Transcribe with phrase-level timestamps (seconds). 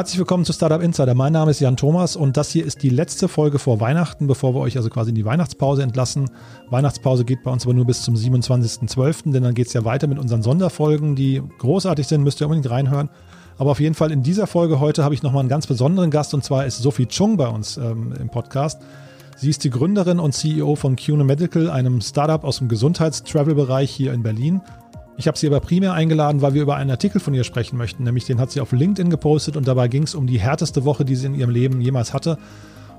[0.00, 1.12] Herzlich willkommen zu Startup Insider.
[1.12, 4.54] Mein Name ist Jan Thomas und das hier ist die letzte Folge vor Weihnachten, bevor
[4.54, 6.30] wir euch also quasi in die Weihnachtspause entlassen.
[6.70, 10.06] Weihnachtspause geht bei uns aber nur bis zum 27.12., denn dann geht es ja weiter
[10.06, 13.10] mit unseren Sonderfolgen, die großartig sind, müsst ihr unbedingt reinhören.
[13.58, 16.32] Aber auf jeden Fall in dieser Folge heute habe ich nochmal einen ganz besonderen Gast
[16.32, 18.80] und zwar ist Sophie Chung bei uns ähm, im Podcast.
[19.36, 24.14] Sie ist die Gründerin und CEO von CUNE Medical, einem Startup aus dem Gesundheitstravel-Bereich hier
[24.14, 24.62] in Berlin.
[25.20, 28.04] Ich habe sie aber primär eingeladen, weil wir über einen Artikel von ihr sprechen möchten.
[28.04, 31.04] Nämlich den hat sie auf LinkedIn gepostet und dabei ging es um die härteste Woche,
[31.04, 32.38] die sie in ihrem Leben jemals hatte.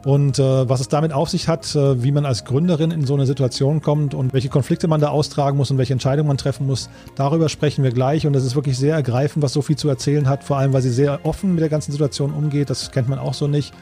[0.05, 3.15] Und äh, was es damit auf sich hat, äh, wie man als Gründerin in so
[3.15, 6.67] eine Situation kommt und welche Konflikte man da austragen muss und welche Entscheidungen man treffen
[6.67, 8.27] muss, darüber sprechen wir gleich.
[8.27, 10.91] Und es ist wirklich sehr ergreifend, was Sophie zu erzählen hat, vor allem weil sie
[10.91, 12.69] sehr offen mit der ganzen Situation umgeht.
[12.69, 13.73] Das kennt man auch so nicht.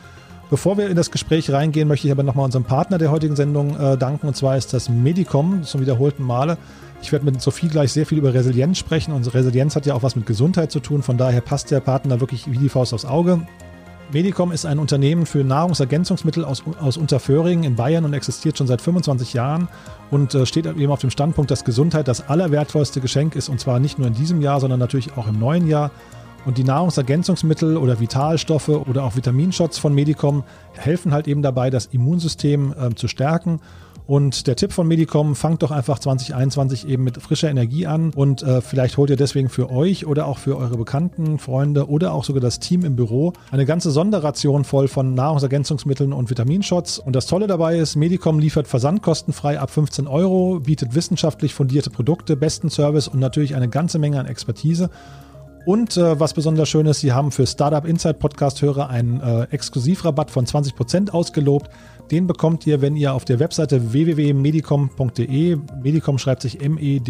[0.49, 3.77] Bevor wir in das Gespräch reingehen, möchte ich aber nochmal unserem Partner der heutigen Sendung
[3.77, 4.27] äh, danken.
[4.27, 6.57] Und zwar ist das Medicom zum wiederholten Male.
[7.01, 9.13] Ich werde mit Sophie gleich sehr viel über Resilienz sprechen.
[9.13, 11.01] Unsere Resilienz hat ja auch was mit Gesundheit zu tun.
[11.01, 13.41] Von daher passt der Partner wirklich wie die Faust aufs Auge.
[14.11, 18.81] Medicom ist ein Unternehmen für Nahrungsergänzungsmittel aus, aus Unterföhring in Bayern und existiert schon seit
[18.81, 19.67] 25 Jahren
[20.09, 23.79] und äh, steht eben auf dem Standpunkt, dass Gesundheit das allerwertvollste Geschenk ist und zwar
[23.79, 25.91] nicht nur in diesem Jahr, sondern natürlich auch im neuen Jahr.
[26.45, 30.43] Und die Nahrungsergänzungsmittel oder Vitalstoffe oder auch Vitaminshots von Medicom
[30.75, 33.59] helfen halt eben dabei, das Immunsystem äh, zu stärken
[34.09, 38.41] und der Tipp von Medicom, fangt doch einfach 2021 eben mit frischer Energie an und
[38.41, 42.23] äh, vielleicht holt ihr deswegen für euch oder auch für eure Bekannten, Freunde oder auch
[42.23, 46.97] sogar das Team im Büro eine ganze Sonderration voll von Nahrungsergänzungsmitteln und Vitaminshots.
[46.97, 52.35] Und das Tolle dabei ist, Medicom liefert versandkostenfrei ab 15 Euro, bietet wissenschaftlich fundierte Produkte,
[52.35, 54.89] besten Service und natürlich eine ganze Menge an Expertise.
[55.65, 60.31] Und äh, was besonders schön ist, sie haben für Startup Insight Podcast-Hörer einen äh, Exklusivrabatt
[60.31, 61.69] von 20% ausgelobt.
[62.11, 67.09] Den bekommt ihr, wenn ihr auf der Webseite www.medicom.de, Medicom schreibt sich M-E-D-I-C-O-M.de,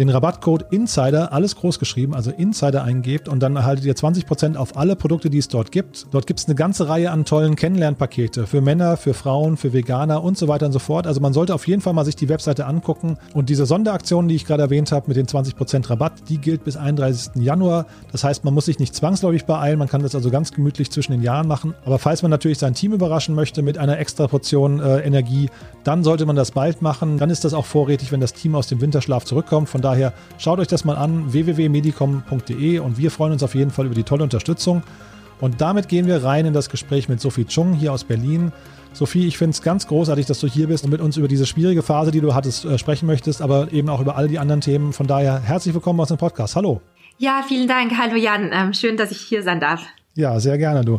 [0.00, 4.78] den Rabattcode Insider, alles groß geschrieben, also Insider eingebt und dann erhaltet ihr 20% auf
[4.78, 6.06] alle Produkte, die es dort gibt.
[6.10, 10.24] Dort gibt es eine ganze Reihe an tollen Kennenlernpakete für Männer, für Frauen, für Veganer
[10.24, 11.06] und so weiter und so fort.
[11.06, 14.36] Also man sollte auf jeden Fall mal sich die Webseite angucken und diese Sonderaktion, die
[14.36, 17.42] ich gerade erwähnt habe mit den 20% Rabatt, die gilt bis 31.
[17.42, 17.84] Januar.
[18.10, 21.12] Das heißt, man muss sich nicht zwangsläufig beeilen, man kann das also ganz gemütlich zwischen
[21.12, 21.74] den Jahren machen.
[21.84, 25.50] Aber falls man natürlich sein Team überraschen möchte mit einer extra Portion äh, Energie,
[25.84, 27.18] dann sollte man das bald machen.
[27.18, 29.68] Dann ist das auch vorrätig, wenn das Team aus dem Winterschlaf zurückkommt.
[29.68, 33.70] Von daher daher schaut euch das mal an, www.medicom.de und wir freuen uns auf jeden
[33.70, 34.82] Fall über die tolle Unterstützung.
[35.40, 38.52] Und damit gehen wir rein in das Gespräch mit Sophie Chung hier aus Berlin.
[38.92, 41.46] Sophie, ich finde es ganz großartig, dass du hier bist und mit uns über diese
[41.46, 44.60] schwierige Phase, die du hattest, äh, sprechen möchtest, aber eben auch über all die anderen
[44.60, 44.92] Themen.
[44.92, 46.56] Von daher herzlich willkommen aus dem Podcast.
[46.56, 46.82] Hallo.
[47.18, 47.92] Ja, vielen Dank.
[47.98, 48.50] Hallo Jan.
[48.52, 49.82] Ähm, schön, dass ich hier sein darf.
[50.14, 50.98] Ja, sehr gerne, du.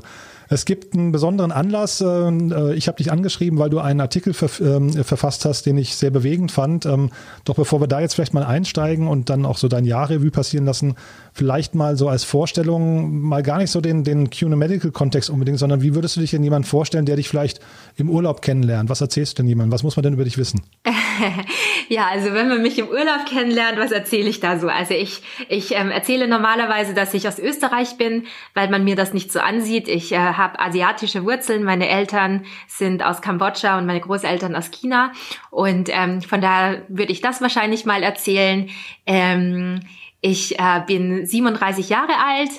[0.51, 2.01] Es gibt einen besonderen Anlass.
[2.01, 5.95] Ähm, äh, ich habe dich angeschrieben, weil du einen Artikel ähm, verfasst hast, den ich
[5.95, 6.85] sehr bewegend fand.
[6.85, 7.09] Ähm,
[7.45, 10.65] doch bevor wir da jetzt vielleicht mal einsteigen und dann auch so dein Jahrrevue passieren
[10.65, 10.95] lassen,
[11.31, 15.57] vielleicht mal so als Vorstellung, mal gar nicht so den, den CUNA Medical Kontext unbedingt,
[15.57, 17.61] sondern wie würdest du dich denn jemand vorstellen, der dich vielleicht
[17.95, 18.89] im Urlaub kennenlernt?
[18.89, 19.71] Was erzählst du denn jemandem?
[19.71, 20.63] Was muss man denn über dich wissen?
[21.87, 24.67] ja, also wenn man mich im Urlaub kennenlernt, was erzähle ich da so?
[24.67, 29.13] Also ich, ich ähm, erzähle normalerweise, dass ich aus Österreich bin, weil man mir das
[29.13, 29.87] nicht so ansieht.
[29.87, 31.63] Ich äh, habe asiatische Wurzeln.
[31.63, 35.13] Meine Eltern sind aus Kambodscha und meine Großeltern aus China.
[35.49, 38.69] Und ähm, von daher würde ich das wahrscheinlich mal erzählen.
[39.05, 39.81] Ähm,
[40.21, 42.51] ich äh, bin 37 Jahre alt,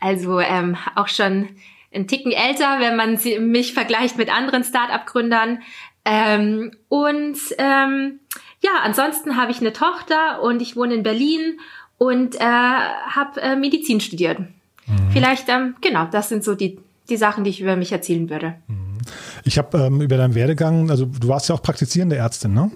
[0.00, 1.48] also ähm, auch schon
[1.92, 3.18] ein Ticken älter, wenn man
[3.50, 5.60] mich vergleicht mit anderen Start-up-Gründern.
[6.04, 8.20] Ähm, und ähm,
[8.60, 11.58] ja, ansonsten habe ich eine Tochter und ich wohne in Berlin
[11.98, 14.38] und äh, habe äh, Medizin studiert.
[14.38, 15.10] Mhm.
[15.12, 16.78] Vielleicht, ähm, genau, das sind so die,
[17.10, 18.54] die Sachen, die ich über mich erzählen würde.
[18.68, 18.98] Mhm.
[19.44, 22.70] Ich habe ähm, über deinen Werdegang, also du warst ja auch praktizierende Ärztin, ne?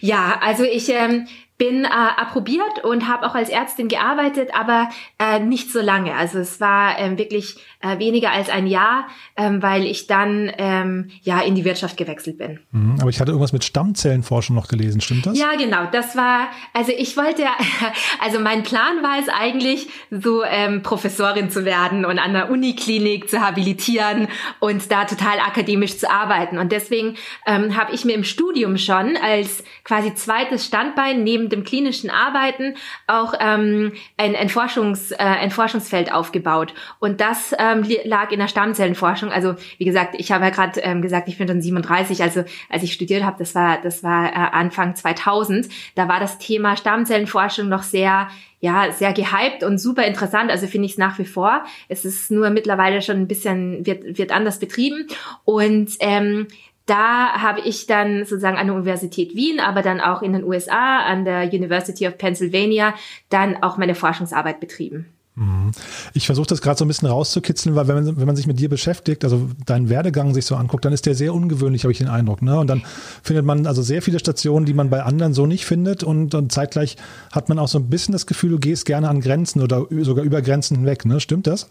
[0.00, 1.26] Ja, also ich ähm,
[1.58, 4.88] bin äh, approbiert und habe auch als Ärztin gearbeitet, aber
[5.18, 6.14] äh, nicht so lange.
[6.14, 11.10] Also es war ähm, wirklich äh, weniger als ein Jahr, ähm, weil ich dann ähm,
[11.22, 12.60] ja in die Wirtschaft gewechselt bin.
[12.70, 15.36] Mhm, aber ich hatte irgendwas mit Stammzellenforschung noch gelesen, stimmt das?
[15.36, 15.86] Ja, genau.
[15.90, 17.42] Das war, also ich wollte,
[18.24, 23.28] also mein Plan war es eigentlich, so ähm, Professorin zu werden und an der Uniklinik
[23.28, 24.28] zu habilitieren
[24.60, 26.56] und da total akademisch zu arbeiten.
[26.56, 27.16] Und deswegen
[27.46, 32.74] ähm, habe ich mir im Studium schon als quasi zweites Standbein neben dem klinischen Arbeiten
[33.06, 36.74] auch ähm, ein, ein, Forschungs, äh, ein Forschungsfeld aufgebaut.
[36.98, 39.30] Und das ähm, lag in der Stammzellenforschung.
[39.30, 42.22] Also wie gesagt, ich habe ja gerade ähm, gesagt, ich bin dann 37.
[42.22, 45.68] Also als ich studiert habe, das war das war äh, Anfang 2000.
[45.94, 48.28] Da war das Thema Stammzellenforschung noch sehr
[48.60, 50.50] ja, sehr gehypt und super interessant.
[50.50, 51.64] Also finde ich es nach wie vor.
[51.88, 55.06] Es ist nur mittlerweile schon ein bisschen, wird, wird anders betrieben.
[55.44, 56.48] Und ähm,
[56.88, 61.00] da habe ich dann sozusagen an der Universität Wien, aber dann auch in den USA,
[61.00, 62.94] an der University of Pennsylvania,
[63.28, 65.06] dann auch meine Forschungsarbeit betrieben.
[65.38, 65.70] Mhm.
[66.14, 68.58] Ich versuche das gerade so ein bisschen rauszukitzeln, weil wenn man, wenn man sich mit
[68.58, 71.98] dir beschäftigt, also deinen Werdegang sich so anguckt, dann ist der sehr ungewöhnlich, habe ich
[71.98, 72.42] den Eindruck.
[72.42, 72.58] Ne?
[72.58, 72.82] Und dann
[73.22, 76.02] findet man also sehr viele Stationen, die man bei anderen so nicht findet.
[76.02, 76.96] Und, und zeitgleich
[77.30, 80.24] hat man auch so ein bisschen das Gefühl, du gehst gerne an Grenzen oder sogar
[80.24, 81.04] über Grenzen hinweg.
[81.04, 81.20] Ne?
[81.20, 81.68] Stimmt das?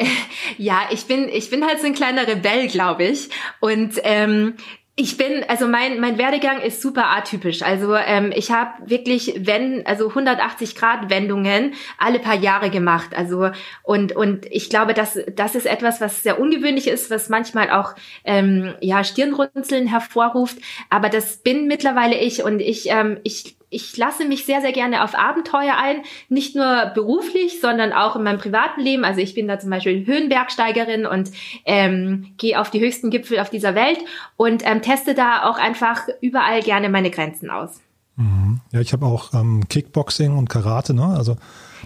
[0.58, 3.30] Ja, ich bin, ich bin halt so ein kleiner Rebell, glaube ich.
[3.60, 4.54] Und ähm,
[4.96, 7.62] ich bin, also mein, mein Werdegang ist super atypisch.
[7.62, 13.16] Also ähm, ich habe wirklich, wenn, also 180 Grad Wendungen alle paar Jahre gemacht.
[13.16, 13.50] Also
[13.82, 17.94] und und ich glaube, dass das ist etwas, was sehr ungewöhnlich ist, was manchmal auch
[18.24, 20.58] ähm, ja Stirnrunzeln hervorruft.
[20.90, 25.04] Aber das bin mittlerweile ich und ich ähm, ich ich lasse mich sehr, sehr gerne
[25.04, 29.04] auf Abenteuer ein, nicht nur beruflich, sondern auch in meinem privaten Leben.
[29.04, 31.30] Also ich bin da zum Beispiel Höhenbergsteigerin und
[31.64, 33.98] ähm, gehe auf die höchsten Gipfel auf dieser Welt
[34.36, 37.80] und ähm, teste da auch einfach überall gerne meine Grenzen aus.
[38.16, 38.60] Mhm.
[38.72, 41.06] Ja, ich habe auch ähm, Kickboxing und Karate, ne?
[41.16, 41.36] Also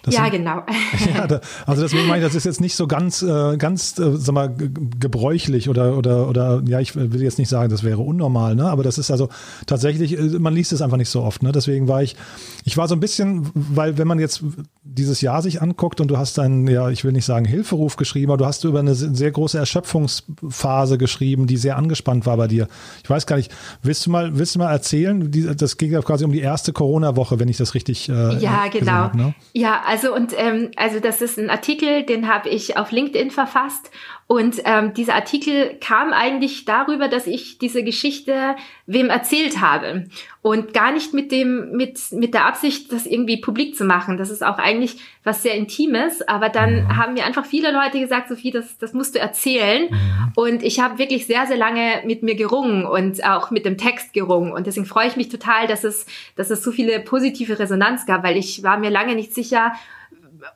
[0.04, 0.62] das ja, sind, genau.
[1.14, 4.16] ja, da, also deswegen meine ich, das ist jetzt nicht so ganz, äh, ganz, äh,
[4.16, 8.54] sag mal, gebräuchlich oder, oder, oder, ja, ich will jetzt nicht sagen, das wäre unnormal,
[8.54, 8.68] ne?
[8.68, 9.30] Aber das ist also
[9.66, 11.52] tatsächlich, äh, man liest es einfach nicht so oft, ne?
[11.52, 12.16] Deswegen war ich,
[12.64, 14.42] ich war so ein bisschen, weil wenn man jetzt
[14.82, 18.30] dieses Jahr sich anguckt und du hast einen, ja, ich will nicht sagen Hilferuf geschrieben,
[18.30, 22.68] aber du hast über eine sehr große Erschöpfungsphase geschrieben, die sehr angespannt war bei dir.
[23.02, 23.50] Ich weiß gar nicht,
[23.82, 25.30] willst du mal, willst du mal erzählen?
[25.56, 28.10] Das ging ja quasi um die erste Corona-Woche, wenn ich das richtig.
[28.10, 28.92] Äh, ja, genau.
[28.92, 29.34] Hab, ne?
[29.54, 33.90] Ja, also und ähm, also das ist ein Artikel, den habe ich auf LinkedIn verfasst
[34.26, 38.56] und ähm, dieser Artikel kam eigentlich darüber, dass ich diese Geschichte
[38.86, 40.04] wem erzählt habe
[40.40, 44.16] und gar nicht mit dem mit mit der Absicht, das irgendwie publik zu machen.
[44.16, 46.26] Das ist auch eigentlich was sehr Intimes.
[46.26, 46.96] Aber dann mhm.
[46.96, 49.88] haben mir einfach viele Leute gesagt, Sophie, das das musst du erzählen.
[49.90, 50.32] Mhm.
[50.36, 54.14] Und ich habe wirklich sehr sehr lange mit mir gerungen und auch mit dem Text
[54.14, 54.52] gerungen.
[54.52, 58.22] Und deswegen freue ich mich total, dass es dass es so viele positive Resonanz gab,
[58.24, 59.74] weil ich war mir lange nicht sicher,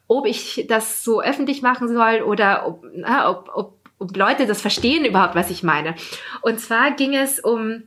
[0.07, 4.61] ob ich das so öffentlich machen soll oder ob, na, ob, ob, ob Leute das
[4.61, 5.95] verstehen überhaupt, was ich meine.
[6.43, 7.83] Und zwar ging es um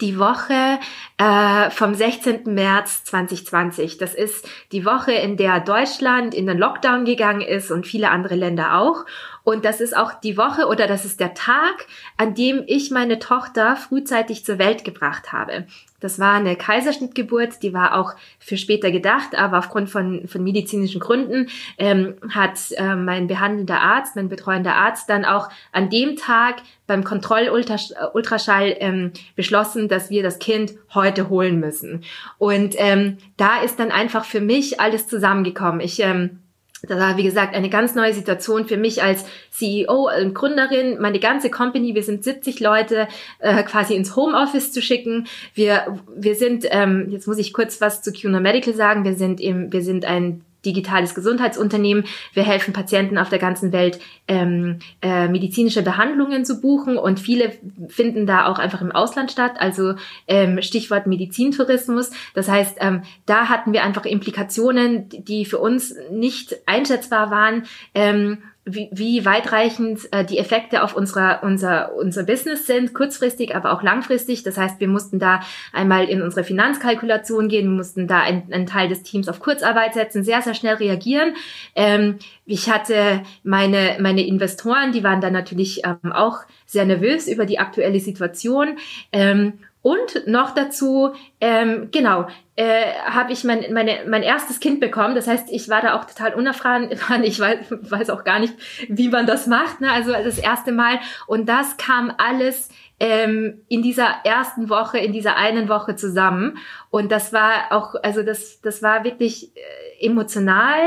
[0.00, 0.78] die Woche
[1.18, 2.42] äh, vom 16.
[2.46, 3.98] März 2020.
[3.98, 8.36] Das ist die Woche, in der Deutschland in den Lockdown gegangen ist und viele andere
[8.36, 9.04] Länder auch.
[9.44, 11.86] Und das ist auch die Woche oder das ist der Tag,
[12.16, 15.66] an dem ich meine Tochter frühzeitig zur Welt gebracht habe.
[16.02, 21.00] Das war eine Kaiserschnittgeburt, die war auch für später gedacht, aber aufgrund von, von medizinischen
[21.00, 21.48] Gründen
[21.78, 26.56] ähm, hat äh, mein behandelnder Arzt, mein betreuender Arzt dann auch an dem Tag
[26.88, 32.02] beim Kontrollultraschall ähm, beschlossen, dass wir das Kind heute holen müssen.
[32.36, 35.80] Und ähm, da ist dann einfach für mich alles zusammengekommen.
[35.80, 36.41] Ich ähm,
[36.82, 41.20] das war, wie gesagt, eine ganz neue Situation für mich als CEO und Gründerin, meine
[41.20, 43.06] ganze Company, wir sind 70 Leute,
[43.38, 45.26] äh, quasi ins Homeoffice zu schicken.
[45.54, 49.40] Wir, wir sind, ähm, jetzt muss ich kurz was zu CUNA Medical sagen, wir sind
[49.40, 52.04] im, wir sind ein digitales Gesundheitsunternehmen.
[52.32, 57.52] Wir helfen Patienten auf der ganzen Welt, ähm, äh, medizinische Behandlungen zu buchen und viele
[57.88, 59.94] finden da auch einfach im Ausland statt, also
[60.26, 62.10] ähm, Stichwort Medizintourismus.
[62.34, 67.64] Das heißt, ähm, da hatten wir einfach Implikationen, die für uns nicht einschätzbar waren.
[67.94, 73.72] Ähm, wie, wie weitreichend äh, die Effekte auf unserer, unser, unser Business sind, kurzfristig, aber
[73.72, 74.44] auch langfristig.
[74.44, 75.40] Das heißt, wir mussten da
[75.72, 80.42] einmal in unsere Finanzkalkulation gehen, mussten da einen, Teil des Teams auf Kurzarbeit setzen, sehr,
[80.42, 81.34] sehr schnell reagieren.
[81.74, 87.46] Ähm, ich hatte meine, meine Investoren, die waren dann natürlich ähm, auch sehr nervös über
[87.46, 88.78] die aktuelle Situation.
[89.10, 95.16] Ähm, und noch dazu, ähm, genau, äh, habe ich mein, meine, mein erstes Kind bekommen.
[95.16, 96.90] Das heißt, ich war da auch total unerfahren.
[97.24, 98.54] Ich weiß, weiß auch gar nicht,
[98.88, 99.80] wie man das macht.
[99.80, 99.90] Ne?
[99.90, 101.00] Also das erste Mal.
[101.26, 102.68] Und das kam alles
[103.00, 106.58] ähm, in dieser ersten Woche, in dieser einen Woche zusammen.
[106.90, 110.78] Und das war auch, also das, das war wirklich äh, emotional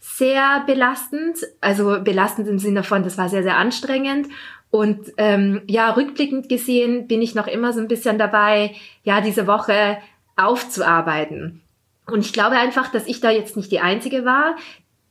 [0.00, 1.38] sehr belastend.
[1.60, 4.28] Also belastend im Sinne von, das war sehr, sehr anstrengend.
[4.74, 9.46] Und ähm, ja, rückblickend gesehen bin ich noch immer so ein bisschen dabei, ja, diese
[9.46, 9.98] Woche
[10.34, 11.60] aufzuarbeiten.
[12.10, 14.56] Und ich glaube einfach, dass ich da jetzt nicht die Einzige war,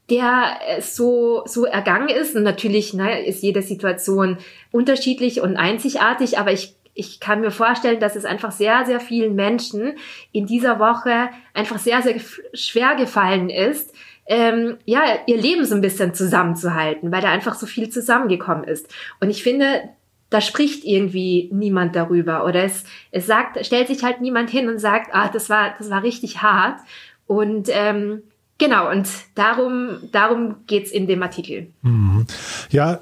[0.10, 2.36] der so, so ergangen ist.
[2.36, 4.38] Und natürlich ne, ist jede Situation
[4.72, 9.34] unterschiedlich und einzigartig, aber ich, ich kann mir vorstellen, dass es einfach sehr, sehr vielen
[9.34, 9.93] Menschen
[10.34, 12.15] in dieser Woche einfach sehr, sehr
[12.53, 13.93] schwer gefallen ist,
[14.25, 18.88] ähm, ja, ihr Leben so ein bisschen zusammenzuhalten, weil da einfach so viel zusammengekommen ist.
[19.20, 19.89] Und ich finde,
[20.30, 24.80] da spricht irgendwie niemand darüber oder es, es sagt, stellt sich halt niemand hin und
[24.80, 26.80] sagt, ah, das war, das war richtig hart.
[27.27, 28.24] Und ähm,
[28.58, 31.68] genau, und darum, darum geht's in dem Artikel.
[31.82, 32.25] Mhm.
[32.72, 33.00] Ja,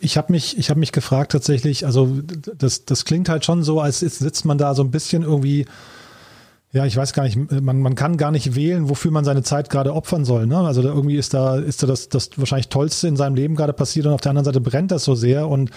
[0.00, 3.80] ich habe mich, ich habe mich gefragt tatsächlich, also das, das klingt halt schon so,
[3.80, 5.66] als sitzt man da so ein bisschen irgendwie
[6.70, 9.70] Ja, ich weiß gar nicht, man, man kann gar nicht wählen, wofür man seine Zeit
[9.70, 10.46] gerade opfern soll.
[10.46, 10.58] Ne?
[10.58, 13.72] Also da irgendwie ist da, ist da das, das wahrscheinlich Tollste in seinem Leben gerade
[13.72, 15.48] passiert und auf der anderen Seite brennt das so sehr.
[15.48, 15.70] Und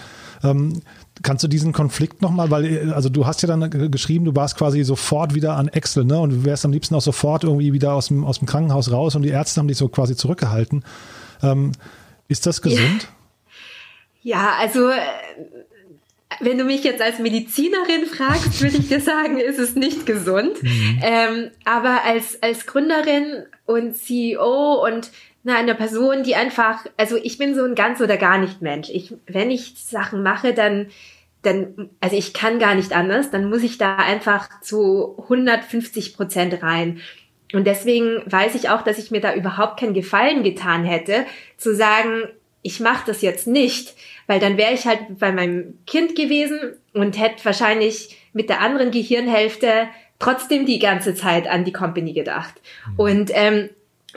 [0.44, 0.82] ähm,
[1.22, 4.84] kannst du diesen Konflikt nochmal, weil, also du hast ja dann geschrieben, du warst quasi
[4.84, 6.20] sofort wieder an Excel, ne?
[6.20, 9.14] Und du wärst am liebsten auch sofort irgendwie wieder aus dem, aus dem Krankenhaus raus
[9.14, 10.84] und die Ärzte haben dich so quasi zurückgehalten.
[11.42, 11.72] Ähm,
[12.28, 13.08] ist das gesund?
[14.22, 14.90] Ja, ja also
[16.42, 20.62] wenn du mich jetzt als Medizinerin fragst, würde ich dir sagen, ist es nicht gesund.
[20.62, 21.00] Mhm.
[21.02, 25.10] Ähm, aber als, als Gründerin und CEO und
[25.44, 28.90] na, eine Person, die einfach, also ich bin so ein ganz oder gar nicht Mensch.
[28.90, 30.88] Ich, wenn ich Sachen mache, dann,
[31.42, 36.62] dann, also ich kann gar nicht anders, dann muss ich da einfach zu 150 Prozent
[36.62, 37.00] rein.
[37.52, 41.74] Und deswegen weiß ich auch, dass ich mir da überhaupt keinen Gefallen getan hätte, zu
[41.74, 42.28] sagen,
[42.62, 43.94] ich mache das jetzt nicht,
[44.32, 46.58] weil dann wäre ich halt bei meinem Kind gewesen
[46.94, 52.54] und hätte wahrscheinlich mit der anderen Gehirnhälfte trotzdem die ganze Zeit an die Company gedacht.
[52.86, 52.98] Mhm.
[52.98, 53.68] Und ähm,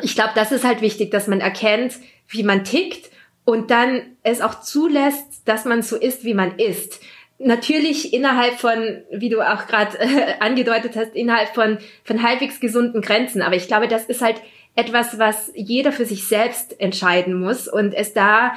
[0.01, 1.95] ich glaube, das ist halt wichtig, dass man erkennt,
[2.29, 3.11] wie man tickt
[3.43, 7.01] und dann es auch zulässt, dass man so ist, wie man ist.
[7.37, 13.01] Natürlich innerhalb von, wie du auch gerade äh, angedeutet hast, innerhalb von, von halbwegs gesunden
[13.01, 13.41] Grenzen.
[13.41, 14.41] Aber ich glaube, das ist halt
[14.75, 18.53] etwas, was jeder für sich selbst entscheiden muss und es da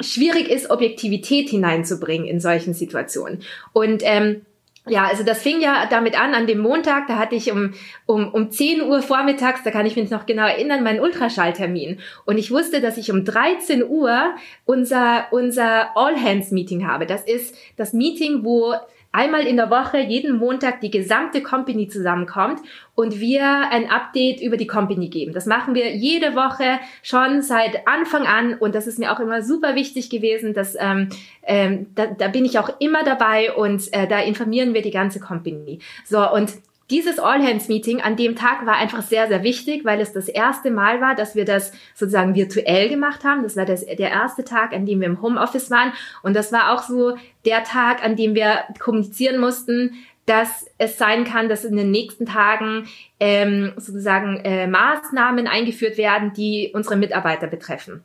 [0.00, 3.42] schwierig ist, Objektivität hineinzubringen in solchen Situationen.
[3.72, 4.42] Und ähm,
[4.88, 7.74] ja, also das fing ja damit an, an dem Montag, da hatte ich um,
[8.06, 11.98] um, um 10 Uhr vormittags, da kann ich mich noch genau erinnern, meinen Ultraschalltermin.
[12.24, 17.06] Und ich wusste, dass ich um 13 Uhr unser, unser All-Hands-Meeting habe.
[17.06, 18.74] Das ist das Meeting, wo
[19.16, 22.60] einmal in der Woche, jeden Montag, die gesamte Company zusammenkommt
[22.94, 25.32] und wir ein Update über die Company geben.
[25.32, 29.42] Das machen wir jede Woche schon seit Anfang an und das ist mir auch immer
[29.42, 31.08] super wichtig gewesen, dass ähm,
[31.42, 35.18] ähm, da, da bin ich auch immer dabei und äh, da informieren wir die ganze
[35.18, 35.78] Company.
[36.04, 36.52] So und
[36.90, 41.00] dieses All-Hands-Meeting an dem Tag war einfach sehr, sehr wichtig, weil es das erste Mal
[41.00, 43.42] war, dass wir das sozusagen virtuell gemacht haben.
[43.42, 45.92] Das war das, der erste Tag, an dem wir im Homeoffice waren.
[46.22, 49.94] Und das war auch so der Tag, an dem wir kommunizieren mussten,
[50.26, 52.88] dass es sein kann, dass in den nächsten Tagen
[53.20, 58.04] ähm, sozusagen äh, Maßnahmen eingeführt werden, die unsere Mitarbeiter betreffen.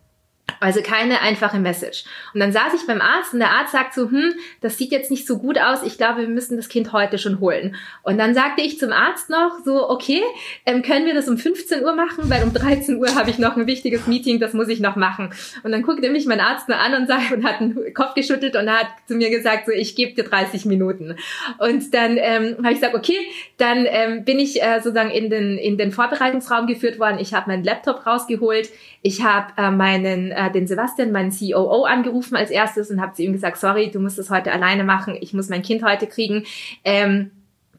[0.59, 2.03] Also keine einfache Message.
[2.33, 5.11] Und dann saß ich beim Arzt und der Arzt sagt so, hm, das sieht jetzt
[5.11, 5.83] nicht so gut aus.
[5.83, 7.75] Ich glaube, wir müssen das Kind heute schon holen.
[8.03, 10.21] Und dann sagte ich zum Arzt noch so, okay,
[10.65, 12.29] ähm, können wir das um 15 Uhr machen?
[12.29, 15.33] Weil um 13 Uhr habe ich noch ein wichtiges Meeting, das muss ich noch machen.
[15.63, 18.55] Und dann guckte mich mein Arzt nur an und, sagt, und hat den Kopf geschüttelt
[18.55, 21.15] und hat zu mir gesagt, so, ich gebe dir 30 Minuten.
[21.59, 23.17] Und dann ähm, habe ich gesagt, okay,
[23.57, 27.19] dann ähm, bin ich äh, sozusagen in den, in den Vorbereitungsraum geführt worden.
[27.19, 28.69] Ich habe meinen Laptop rausgeholt.
[29.01, 33.23] Ich habe äh, meinen äh, den Sebastian, meinen COO, angerufen als erstes und habe zu
[33.23, 36.45] ihm gesagt, sorry, du musst das heute alleine machen, ich muss mein Kind heute kriegen.
[36.83, 37.31] Ähm,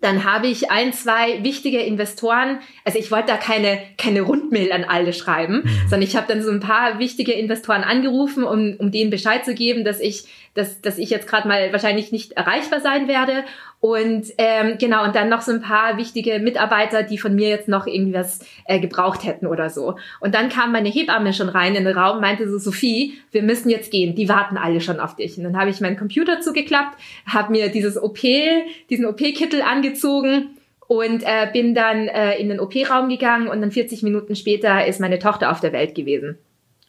[0.02, 4.82] dann habe ich ein, zwei wichtige Investoren, also ich wollte da keine, keine Rundmail an
[4.82, 5.68] alle schreiben, mhm.
[5.82, 9.54] sondern ich habe dann so ein paar wichtige Investoren angerufen, um, um denen Bescheid zu
[9.54, 10.24] geben, dass ich,
[10.54, 13.44] dass, dass ich jetzt gerade mal wahrscheinlich nicht erreichbar sein werde
[13.82, 17.66] und ähm, genau, und dann noch so ein paar wichtige Mitarbeiter, die von mir jetzt
[17.66, 19.96] noch irgendwas äh, gebraucht hätten oder so.
[20.20, 23.70] Und dann kam meine Hebamme schon rein in den Raum, meinte so, Sophie, wir müssen
[23.70, 25.36] jetzt gehen, die warten alle schon auf dich.
[25.36, 28.20] Und dann habe ich meinen Computer zugeklappt, habe mir dieses OP,
[28.88, 30.50] diesen OP-Kittel angezogen
[30.86, 35.00] und äh, bin dann äh, in den OP-Raum gegangen und dann 40 Minuten später ist
[35.00, 36.38] meine Tochter auf der Welt gewesen.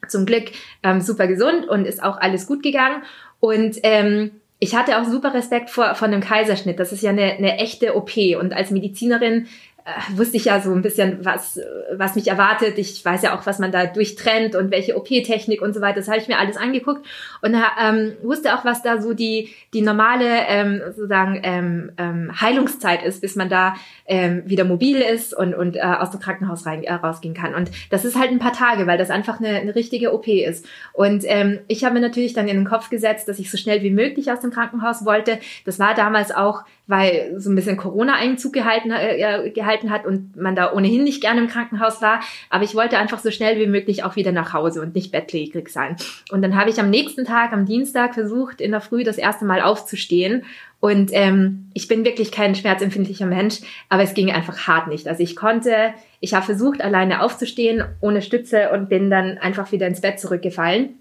[0.08, 0.44] Zum Glück
[0.82, 3.02] ähm, super gesund und ist auch alles gut gegangen.
[3.44, 6.80] Und ähm, ich hatte auch super Respekt vor, vor einem Kaiserschnitt.
[6.80, 8.16] Das ist ja eine, eine echte OP.
[8.40, 9.48] Und als Medizinerin
[9.84, 11.60] äh, wusste ich ja so ein bisschen, was,
[11.92, 12.78] was mich erwartet.
[12.78, 15.96] Ich weiß ja auch, was man da durchtrennt und welche OP-Technik und so weiter.
[15.96, 17.06] Das habe ich mir alles angeguckt
[17.42, 23.02] und ähm, wusste auch, was da so die, die normale ähm, sozusagen ähm, ähm, Heilungszeit
[23.02, 23.74] ist, bis man da
[24.06, 27.54] ähm, wieder mobil ist und, und äh, aus dem Krankenhaus rein, äh, rausgehen kann.
[27.54, 30.66] Und das ist halt ein paar Tage, weil das einfach eine, eine richtige OP ist.
[30.94, 33.82] Und ähm, ich habe mir natürlich dann in den Kopf gesetzt, dass ich so schnell
[33.82, 35.38] wie möglich aus dem Krankenhaus wollte.
[35.66, 40.36] Das war damals auch, weil so ein bisschen Corona-Einzug gehalten, äh, gehalten gehalten hat und
[40.36, 42.20] man da ohnehin nicht gerne im Krankenhaus war.
[42.50, 45.68] Aber ich wollte einfach so schnell wie möglich auch wieder nach Hause und nicht bettlägerig
[45.68, 45.96] sein.
[46.30, 49.44] Und dann habe ich am nächsten Tag, am Dienstag, versucht, in der Früh das erste
[49.44, 50.44] Mal aufzustehen.
[50.80, 55.08] Und ähm, ich bin wirklich kein schmerzempfindlicher Mensch, aber es ging einfach hart nicht.
[55.08, 59.86] Also ich konnte, ich habe versucht, alleine aufzustehen, ohne Stütze und bin dann einfach wieder
[59.86, 60.98] ins Bett zurückgefallen.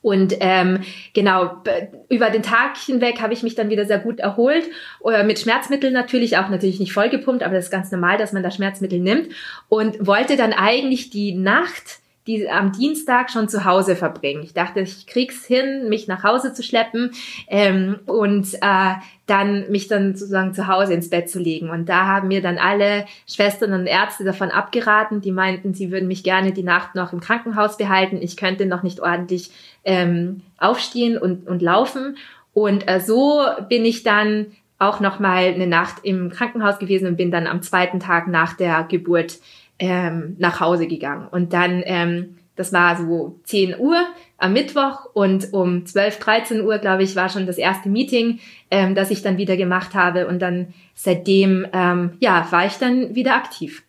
[0.00, 0.80] Und ähm,
[1.12, 1.62] genau,
[2.08, 4.64] über den Tag hinweg habe ich mich dann wieder sehr gut erholt.
[5.00, 8.42] Oder mit Schmerzmitteln natürlich, auch natürlich nicht vollgepumpt, aber das ist ganz normal, dass man
[8.42, 9.28] da Schmerzmittel nimmt.
[9.68, 14.42] Und wollte dann eigentlich die Nacht die am Dienstag schon zu Hause verbringen.
[14.44, 17.10] Ich dachte, ich krieg's hin, mich nach Hause zu schleppen
[17.48, 18.94] ähm, und äh,
[19.26, 21.70] dann mich dann sozusagen zu Hause ins Bett zu legen.
[21.70, 25.22] Und da haben mir dann alle Schwestern und Ärzte davon abgeraten.
[25.22, 28.18] Die meinten, sie würden mich gerne die Nacht noch im Krankenhaus behalten.
[28.20, 29.50] Ich könnte noch nicht ordentlich
[29.84, 32.18] ähm, aufstehen und, und laufen.
[32.52, 37.16] Und äh, so bin ich dann auch noch mal eine Nacht im Krankenhaus gewesen und
[37.16, 39.38] bin dann am zweiten Tag nach der Geburt
[39.78, 41.28] ähm, nach Hause gegangen.
[41.28, 43.96] Und dann, ähm, das war so 10 Uhr
[44.36, 48.94] am Mittwoch und um 12, 13 Uhr, glaube ich, war schon das erste Meeting, ähm,
[48.94, 50.26] das ich dann wieder gemacht habe.
[50.26, 53.82] Und dann seitdem, ähm, ja, war ich dann wieder aktiv.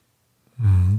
[0.58, 0.98] Mhm.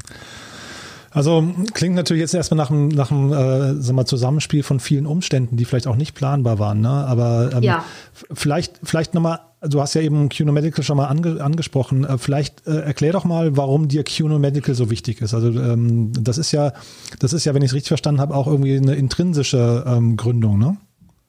[1.12, 1.44] Also
[1.74, 5.56] klingt natürlich jetzt erstmal nach einem, nach einem äh, sagen wir, Zusammenspiel von vielen Umständen,
[5.56, 6.80] die vielleicht auch nicht planbar waren.
[6.80, 6.88] Ne?
[6.88, 7.84] Aber ähm, ja.
[8.32, 12.04] vielleicht, vielleicht nochmal, du hast ja eben QNO Medical schon mal ange, angesprochen.
[12.04, 15.34] Äh, vielleicht äh, erklär doch mal, warum dir QNO Medical so wichtig ist.
[15.34, 16.72] Also ähm, das ist ja,
[17.18, 20.58] das ist ja, wenn ich es richtig verstanden habe, auch irgendwie eine intrinsische ähm, Gründung,
[20.58, 20.76] ne?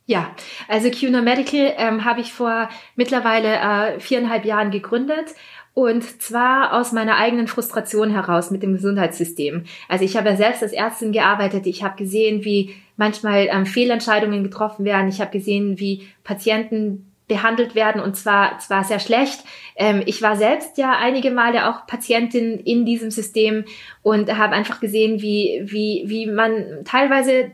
[0.07, 0.31] Ja,
[0.67, 5.35] also QNO Medical ähm, habe ich vor mittlerweile äh, viereinhalb Jahren gegründet
[5.73, 9.63] und zwar aus meiner eigenen Frustration heraus mit dem Gesundheitssystem.
[9.87, 11.65] Also ich habe ja selbst als Ärztin gearbeitet.
[11.65, 15.07] Ich habe gesehen, wie manchmal ähm, Fehlentscheidungen getroffen werden.
[15.07, 19.45] Ich habe gesehen, wie Patienten behandelt werden und zwar zwar sehr schlecht.
[19.77, 23.63] Ähm, ich war selbst ja einige Male auch Patientin in diesem System
[24.03, 27.51] und habe einfach gesehen, wie wie wie man teilweise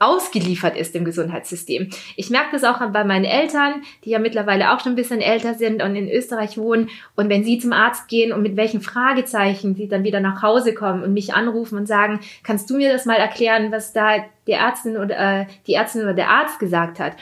[0.00, 1.90] ausgeliefert ist im Gesundheitssystem.
[2.16, 5.54] Ich merke das auch bei meinen Eltern, die ja mittlerweile auch schon ein bisschen älter
[5.54, 6.88] sind und in Österreich wohnen.
[7.14, 10.74] Und wenn sie zum Arzt gehen und mit welchen Fragezeichen sie dann wieder nach Hause
[10.74, 14.52] kommen und mich anrufen und sagen, kannst du mir das mal erklären, was da die
[14.52, 17.12] Ärztin oder äh, die Ärztin oder der Arzt gesagt hat?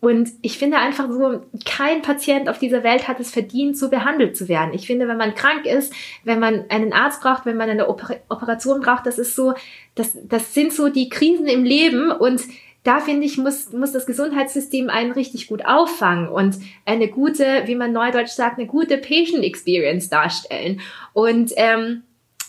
[0.00, 4.36] Und ich finde einfach so, kein Patient auf dieser Welt hat es verdient, so behandelt
[4.36, 4.74] zu werden.
[4.74, 8.16] Ich finde, wenn man krank ist, wenn man einen Arzt braucht, wenn man eine Oper
[8.28, 9.54] Operation braucht, das ist so,
[9.94, 12.42] das, das sind so die Krisen im Leben und
[12.86, 17.74] da finde ich, muss, muss das Gesundheitssystem einen richtig gut auffangen und eine gute, wie
[17.74, 20.80] man neudeutsch sagt, eine gute Patient Experience darstellen.
[21.12, 22.04] Und ähm,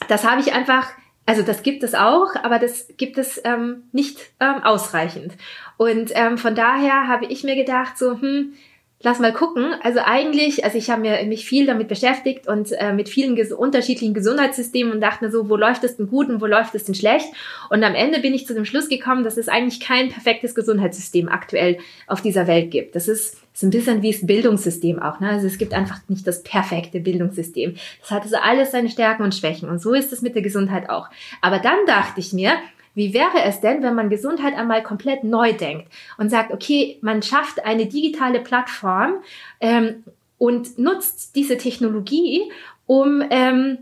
[0.09, 0.89] das habe ich einfach
[1.27, 5.33] also das gibt es auch, aber das gibt es ähm, nicht ähm, ausreichend.
[5.75, 8.53] Und ähm, von daher habe ich mir gedacht, so, hm,
[9.01, 9.75] lass mal gucken.
[9.83, 14.13] Also eigentlich, also ich habe mich viel damit beschäftigt und äh, mit vielen ges unterschiedlichen
[14.13, 16.95] Gesundheitssystemen und dachte mir so, wo läuft es denn gut und wo läuft es denn
[16.95, 17.27] schlecht?
[17.69, 21.27] Und am Ende bin ich zu dem Schluss gekommen, dass es eigentlich kein perfektes Gesundheitssystem
[21.27, 22.95] aktuell auf dieser Welt gibt.
[22.95, 25.19] Das ist, ist ein bisschen wie das Bildungssystem auch.
[25.19, 25.29] Ne?
[25.29, 27.75] Also es gibt einfach nicht das perfekte Bildungssystem.
[28.01, 29.67] Das hat also alles seine Stärken und Schwächen.
[29.67, 31.09] Und so ist es mit der Gesundheit auch.
[31.41, 32.51] Aber dann dachte ich mir,
[32.93, 35.87] wie wäre es denn, wenn man Gesundheit einmal komplett neu denkt
[36.19, 39.15] und sagt, okay, man schafft eine digitale Plattform
[39.59, 40.03] ähm,
[40.37, 42.51] und nutzt diese Technologie,
[42.85, 43.79] um ähm,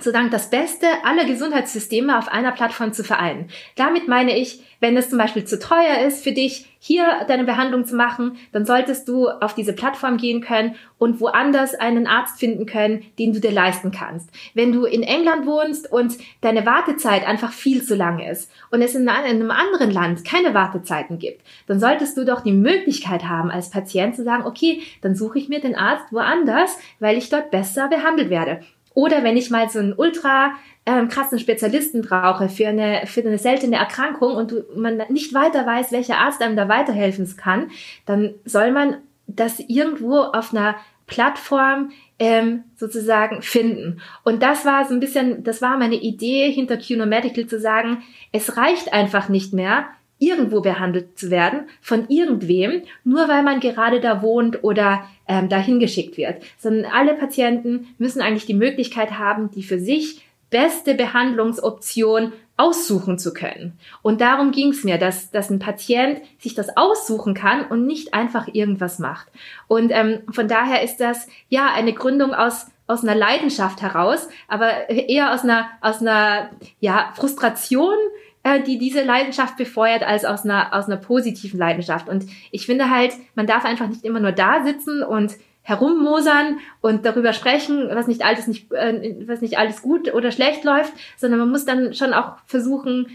[0.00, 3.50] sozusagen das Beste aller Gesundheitssysteme auf einer Plattform zu vereinen.
[3.74, 7.84] Damit meine ich, wenn es zum Beispiel zu teuer ist für dich, hier deine Behandlung
[7.84, 12.66] zu machen, dann solltest du auf diese Plattform gehen können und woanders einen Arzt finden
[12.66, 14.30] können, den du dir leisten kannst.
[14.54, 18.94] Wenn du in England wohnst und deine Wartezeit einfach viel zu lang ist und es
[18.94, 23.70] in einem anderen Land keine Wartezeiten gibt, dann solltest du doch die Möglichkeit haben, als
[23.70, 27.88] Patient zu sagen, okay, dann suche ich mir den Arzt woanders, weil ich dort besser
[27.88, 28.60] behandelt werde.
[28.94, 30.52] Oder wenn ich mal so einen ultra
[30.86, 35.66] ähm, krassen Spezialisten brauche für eine, für eine seltene Erkrankung und du, man nicht weiter
[35.66, 37.70] weiß, welcher Arzt einem da weiterhelfen kann,
[38.06, 38.96] dann soll man
[39.26, 44.00] das irgendwo auf einer Plattform ähm, sozusagen finden.
[44.24, 48.02] Und das war so ein bisschen, das war meine Idee hinter QNO Medical zu sagen,
[48.32, 49.86] es reicht einfach nicht mehr,
[50.18, 55.80] irgendwo behandelt zu werden von irgendwem, nur weil man gerade da wohnt oder ähm, dahin
[55.80, 62.32] geschickt wird, sondern alle Patienten müssen eigentlich die Möglichkeit haben, die für sich beste Behandlungsoption
[62.56, 63.78] aussuchen zu können.
[64.02, 68.14] Und darum ging es mir, dass, dass ein Patient sich das aussuchen kann und nicht
[68.14, 69.28] einfach irgendwas macht.
[69.68, 74.88] Und ähm, von daher ist das ja eine Gründung aus aus einer Leidenschaft heraus, aber
[74.88, 76.50] eher aus einer aus einer
[76.80, 77.94] ja Frustration
[78.42, 82.08] äh, die diese Leidenschaft befeuert, als aus einer, aus einer positiven Leidenschaft.
[82.08, 87.04] Und ich finde halt, man darf einfach nicht immer nur da sitzen und herummosern und
[87.04, 91.40] darüber sprechen, was nicht alles nicht, äh, was nicht alles gut oder schlecht läuft, sondern
[91.40, 93.06] man muss dann schon auch versuchen,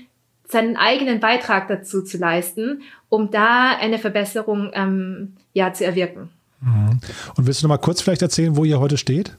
[0.48, 6.30] seinen eigenen Beitrag dazu zu leisten, um da eine Verbesserung ähm, ja zu erwirken.
[6.62, 7.00] Mhm.
[7.36, 9.36] Und willst du noch mal kurz vielleicht erzählen, wo ihr heute steht?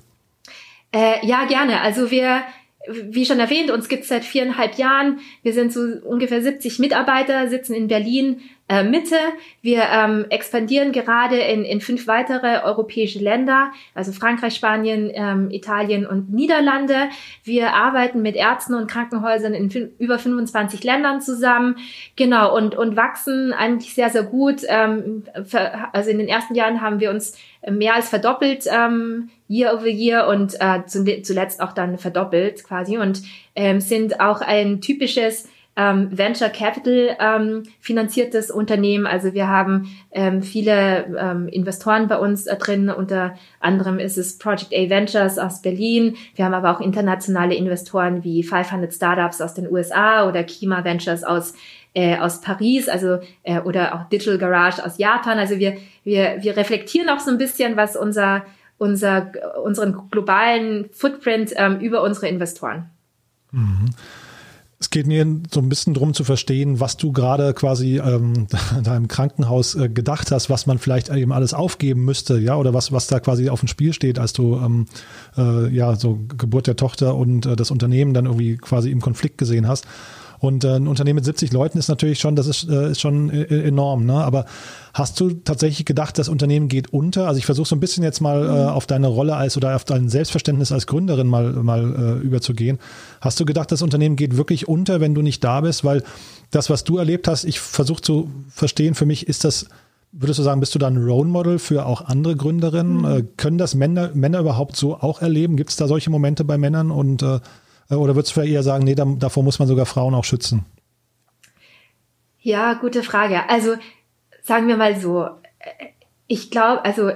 [0.93, 1.81] Äh, ja, gerne.
[1.81, 2.43] Also wir
[2.87, 5.21] wie schon erwähnt, uns gibt es seit viereinhalb Jahren.
[5.43, 9.17] Wir sind so ungefähr 70 Mitarbeiter, sitzen in Berlin, äh, Mitte.
[9.61, 16.07] Wir ähm, expandieren gerade in, in fünf weitere europäische Länder, also Frankreich, Spanien, ähm, Italien
[16.07, 17.09] und Niederlande.
[17.43, 21.77] Wir arbeiten mit Ärzten und Krankenhäusern in über 25 Ländern zusammen,
[22.17, 24.63] genau, und, und wachsen eigentlich sehr, sehr gut.
[24.67, 25.25] Ähm,
[25.93, 27.37] also in den ersten Jahren haben wir uns
[27.71, 33.23] mehr als verdoppelt ähm, year over year und äh, zuletzt auch dann verdoppelt quasi und
[33.55, 39.07] ähm, sind auch ein typisches ähm, Venture Capital ähm, finanziertes Unternehmen.
[39.07, 42.91] Also wir haben ähm, viele ähm, Investoren bei uns äh, drin.
[42.91, 46.17] Unter anderem ist es Project A Ventures aus Berlin.
[46.37, 51.25] Wir haben aber auch internationale Investoren wie 500 Startups aus den USA oder Kima Ventures
[51.25, 51.55] aus
[51.97, 55.39] äh, aus Paris, also äh, oder auch Digital Garage aus Japan.
[55.39, 58.45] Also wir wir wir reflektieren auch so ein bisschen, was unser
[58.79, 59.33] unser
[59.63, 62.91] unseren globalen Footprint ähm, über unsere Investoren.
[63.53, 63.91] Mhm.
[64.81, 68.49] Es geht mir so ein bisschen darum zu verstehen, was du gerade quasi ähm,
[68.83, 72.75] da im Krankenhaus äh, gedacht hast, was man vielleicht eben alles aufgeben müsste, ja, oder
[72.75, 74.87] was, was da quasi auf dem Spiel steht, als du ähm,
[75.39, 79.39] äh, ja so Geburt der Tochter und äh, das Unternehmen dann irgendwie quasi im Konflikt
[79.39, 79.87] gesehen hast.
[80.45, 83.31] Und äh, ein Unternehmen mit 70 Leuten ist natürlich schon, das ist, äh, ist schon
[83.31, 84.05] äh, enorm.
[84.05, 84.13] Ne?
[84.13, 84.45] Aber
[84.93, 87.27] hast du tatsächlich gedacht, das Unternehmen geht unter?
[87.29, 88.69] Also ich versuche so ein bisschen jetzt mal mhm.
[88.69, 92.79] auf deine Rolle als oder auf dein Selbstverständnis als Gründerin mal, mal überzugehen.
[93.23, 95.83] Hast du gedacht, das Unternehmen geht wirklich unter, wenn du nicht da bist?
[95.83, 96.03] Weil
[96.51, 99.67] das, was du erlebt hast, ich versuche zu verstehen, für mich ist das
[100.17, 102.99] Würdest du sagen, bist du da ein Role Model für auch andere Gründerinnen?
[102.99, 103.29] Mhm.
[103.37, 105.57] Können das Männer, Männer überhaupt so auch erleben?
[105.57, 106.93] Gibt es da solche Momente bei Männern?
[106.93, 107.41] Und äh,
[107.91, 110.65] oder würdest du eher sagen, nee, davor muss man sogar Frauen auch schützen?
[112.41, 113.49] Ja, gute Frage.
[113.49, 113.77] Also
[114.43, 115.29] sagen wir mal so,
[116.27, 117.11] ich glaube, also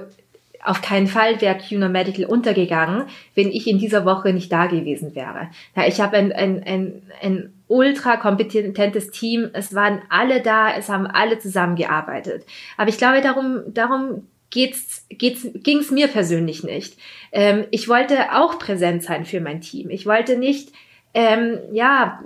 [0.63, 3.05] auf keinen Fall wäre CUNA Medical untergegangen,
[3.35, 5.49] wenn ich in dieser Woche nicht da gewesen wäre.
[5.75, 9.49] Ja, ich habe ein, ein, ein, ein ultra kompetentes Team.
[9.53, 12.45] Es waren alle da, es haben alle zusammengearbeitet.
[12.77, 16.97] Aber ich glaube, darum, darum geht's, geht's, ging's mir persönlich nicht.
[17.31, 19.89] Ähm, ich wollte auch präsent sein für mein Team.
[19.89, 20.71] Ich wollte nicht,
[21.13, 22.23] ähm, ja,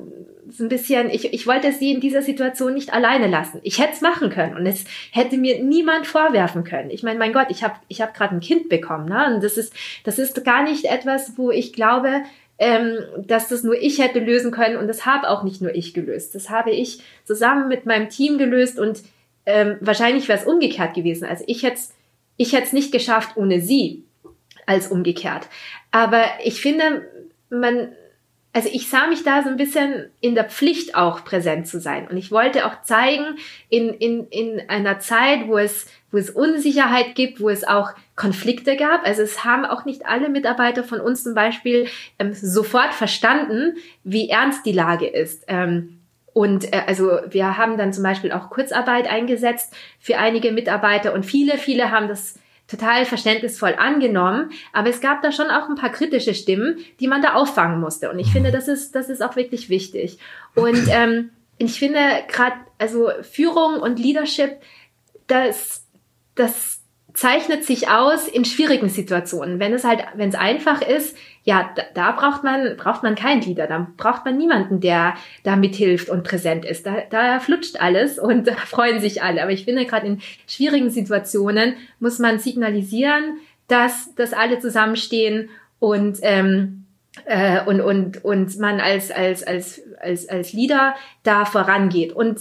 [0.49, 3.59] so ein bisschen, ich, ich wollte sie in dieser Situation nicht alleine lassen.
[3.63, 6.89] Ich hätte es machen können und es hätte mir niemand vorwerfen können.
[6.89, 9.33] Ich meine, mein Gott, ich habe ich hab gerade ein Kind bekommen, ne?
[9.33, 12.23] Und das ist, das ist gar nicht etwas, wo ich glaube,
[12.59, 15.93] ähm, dass das nur ich hätte lösen können und das habe auch nicht nur ich
[15.93, 16.35] gelöst.
[16.35, 19.01] Das habe ich zusammen mit meinem Team gelöst und
[19.45, 21.25] ähm, wahrscheinlich wäre es umgekehrt gewesen.
[21.25, 21.79] Also ich hätte
[22.37, 24.03] ich hätte es nicht geschafft ohne sie
[24.65, 25.47] als umgekehrt.
[25.91, 27.07] Aber ich finde,
[27.49, 27.93] man,
[28.53, 32.07] also ich sah mich da so ein bisschen in der Pflicht auch präsent zu sein.
[32.07, 33.37] Und ich wollte auch zeigen,
[33.69, 38.77] in, in, in einer Zeit, wo es, wo es Unsicherheit gibt, wo es auch Konflikte
[38.77, 39.05] gab.
[39.05, 41.87] Also es haben auch nicht alle Mitarbeiter von uns zum Beispiel
[42.19, 45.43] ähm, sofort verstanden, wie ernst die Lage ist.
[45.47, 45.99] Ähm,
[46.33, 51.25] und äh, also wir haben dann zum Beispiel auch Kurzarbeit eingesetzt für einige Mitarbeiter und
[51.25, 54.51] viele, viele haben das total verständnisvoll angenommen.
[54.71, 58.09] Aber es gab da schon auch ein paar kritische Stimmen, die man da auffangen musste.
[58.09, 60.17] Und ich finde, das ist, das ist auch wirklich wichtig.
[60.55, 64.61] Und ähm, ich finde gerade, also Führung und Leadership,
[65.27, 65.85] das,
[66.35, 66.82] das
[67.13, 69.59] zeichnet sich aus in schwierigen Situationen.
[69.59, 73.41] Wenn es halt, wenn es einfach ist, ja, da, da braucht man, braucht man keinen
[73.41, 76.85] Leader, da braucht man niemanden, der da mithilft und präsent ist.
[76.85, 79.43] Da, da flutscht alles und da freuen sich alle.
[79.43, 85.49] Aber ich finde, gerade in schwierigen Situationen muss man signalisieren, dass, dass alle zusammenstehen
[85.79, 86.85] und, ähm,
[87.25, 92.13] äh, und, und, und man als, als, als, als, als Leader da vorangeht.
[92.13, 92.39] Und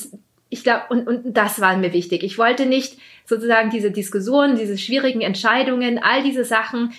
[0.53, 2.23] ich glaube, und, und das war mir wichtig.
[2.23, 6.93] Ich wollte nicht sozusagen diese Diskussion, diese schwierigen Entscheidungen, all diese Sachen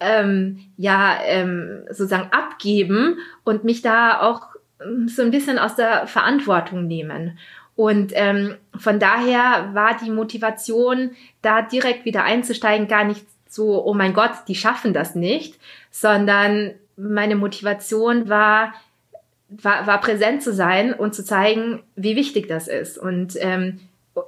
[0.00, 4.48] ähm, ja ähm, sozusagen abgeben und mich da auch
[4.82, 7.38] ähm, so ein bisschen aus der Verantwortung nehmen.
[7.74, 11.10] Und ähm, von daher war die Motivation,
[11.42, 15.58] da direkt wieder einzusteigen, gar nicht so, oh mein Gott, die schaffen das nicht,
[15.90, 18.72] sondern meine Motivation war,
[19.48, 22.98] war, war präsent zu sein und zu zeigen, wie wichtig das ist.
[22.98, 23.80] Und, ähm,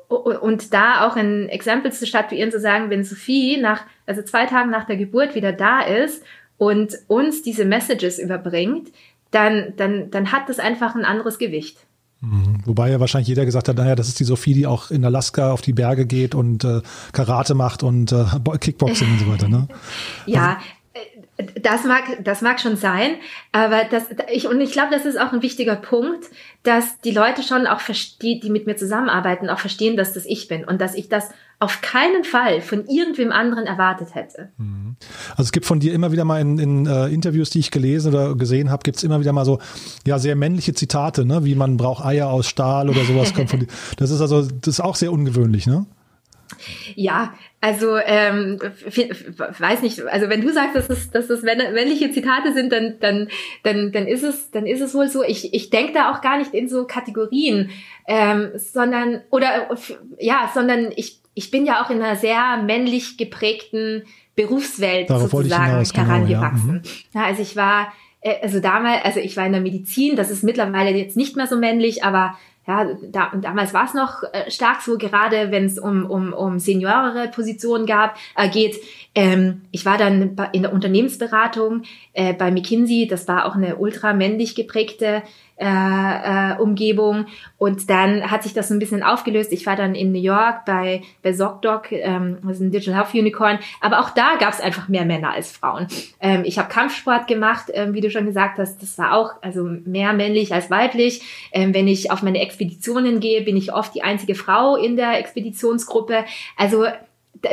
[0.08, 4.70] und da auch ein Exempel zu statuieren, zu sagen, wenn Sophie nach, also zwei Tagen
[4.70, 6.22] nach der Geburt wieder da ist
[6.56, 8.88] und uns diese Messages überbringt,
[9.30, 11.78] dann, dann, dann hat das einfach ein anderes Gewicht.
[12.20, 12.58] Mhm.
[12.64, 15.52] Wobei ja wahrscheinlich jeder gesagt hat, naja, das ist die Sophie, die auch in Alaska
[15.52, 16.80] auf die Berge geht und äh,
[17.12, 18.24] Karate macht und äh,
[18.60, 19.48] Kickboxing und so weiter.
[19.48, 19.68] Ne?
[20.26, 20.60] ja, also,
[21.62, 23.12] das mag, das mag schon sein,
[23.52, 26.26] aber das, ich, und ich glaube, das ist auch ein wichtiger Punkt,
[26.64, 30.48] dass die Leute schon auch verstehen, die mit mir zusammenarbeiten, auch verstehen, dass das ich
[30.48, 34.50] bin und dass ich das auf keinen Fall von irgendwem anderen erwartet hätte.
[34.58, 34.96] Mhm.
[35.30, 38.14] Also es gibt von dir immer wieder mal in, in uh, Interviews, die ich gelesen
[38.14, 39.58] oder gesehen habe, gibt es immer wieder mal so
[40.06, 41.44] ja sehr männliche Zitate, ne?
[41.44, 43.68] wie man braucht Eier aus Stahl oder sowas kommt von dir.
[43.96, 45.86] Das ist also das ist auch sehr ungewöhnlich, ne?
[46.94, 52.52] Ja, also ähm, weiß nicht, also wenn du sagst, dass es, dass das männliche Zitate
[52.52, 53.28] sind, dann, dann,
[53.64, 55.24] dann, dann ist es, dann ist es wohl so.
[55.24, 57.70] Ich, ich denke da auch gar nicht in so Kategorien,
[58.06, 59.76] ähm, sondern oder
[60.20, 64.04] ja, sondern ich, ich bin ja auch in einer sehr männlich geprägten
[64.36, 66.68] Berufswelt Darauf sozusagen herangewachsen.
[66.68, 66.80] Genau, ja.
[66.80, 66.82] Mhm.
[67.12, 70.44] ja, also ich war äh, also damals, also ich war in der Medizin, das ist
[70.44, 72.38] mittlerweile jetzt nicht mehr so männlich, aber
[72.68, 76.58] ja, da, damals war es noch äh, stark so, gerade wenn es um, um, um
[76.58, 78.76] seniorere Positionen gab, äh, geht.
[79.14, 84.12] Ähm, ich war dann in der Unternehmensberatung äh, bei McKinsey, das war auch eine ultra
[84.12, 85.22] männlich geprägte
[85.60, 87.26] äh, äh, Umgebung.
[87.58, 89.52] Und dann hat sich das ein bisschen aufgelöst.
[89.52, 93.14] Ich war dann in New York bei, bei ZocDoc, ähm, das ist ein Digital Health
[93.14, 93.58] Unicorn.
[93.80, 95.88] Aber auch da gab es einfach mehr Männer als Frauen.
[96.20, 98.80] Ähm, ich habe Kampfsport gemacht, ähm, wie du schon gesagt hast.
[98.82, 101.22] Das war auch also mehr männlich als weiblich.
[101.52, 105.18] Ähm, wenn ich auf meine Expeditionen gehe, bin ich oft die einzige Frau in der
[105.18, 106.24] Expeditionsgruppe.
[106.56, 106.86] Also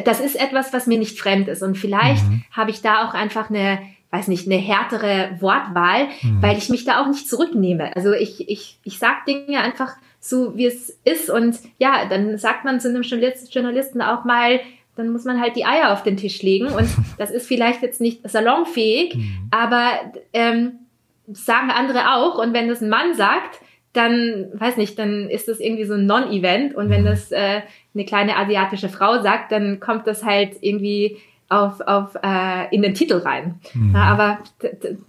[0.05, 1.63] das ist etwas, was mir nicht fremd ist.
[1.63, 2.43] Und vielleicht mhm.
[2.51, 3.79] habe ich da auch einfach eine
[4.15, 6.41] weiß nicht, eine härtere Wortwahl, mhm.
[6.41, 7.95] weil ich mich da auch nicht zurücknehme.
[7.95, 11.29] Also ich, ich, ich sag Dinge einfach so, wie es ist.
[11.29, 14.59] Und ja, dann sagt man zu einem Journalisten auch mal,
[14.95, 16.67] dann muss man halt die Eier auf den Tisch legen.
[16.67, 19.49] Und das ist vielleicht jetzt nicht salonfähig, mhm.
[19.51, 19.91] aber
[20.33, 20.79] ähm,
[21.27, 22.37] sagen andere auch.
[22.37, 23.59] Und wenn das ein Mann sagt,
[23.91, 26.73] dann, weiß nicht, dann ist das irgendwie so ein Non-Event.
[26.75, 27.07] Und wenn mhm.
[27.07, 27.61] das äh,
[27.93, 31.17] eine kleine asiatische Frau sagt, dann kommt das halt irgendwie
[31.49, 33.59] auf, auf äh, in den Titel rein.
[33.73, 33.93] Mhm.
[33.93, 34.39] Ja, aber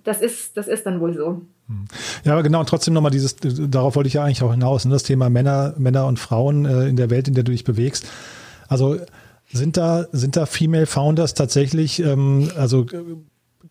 [0.05, 1.43] das ist, das ist dann wohl so.
[1.69, 1.85] Mhm.
[2.25, 4.93] Ja, aber genau, und trotzdem nochmal dieses, darauf wollte ich ja eigentlich auch hinaus, ne,
[4.93, 8.07] das Thema Männer, Männer und Frauen äh, in der Welt, in der du dich bewegst.
[8.69, 8.97] Also
[9.53, 12.87] sind da, sind da Female Founders tatsächlich, ähm, also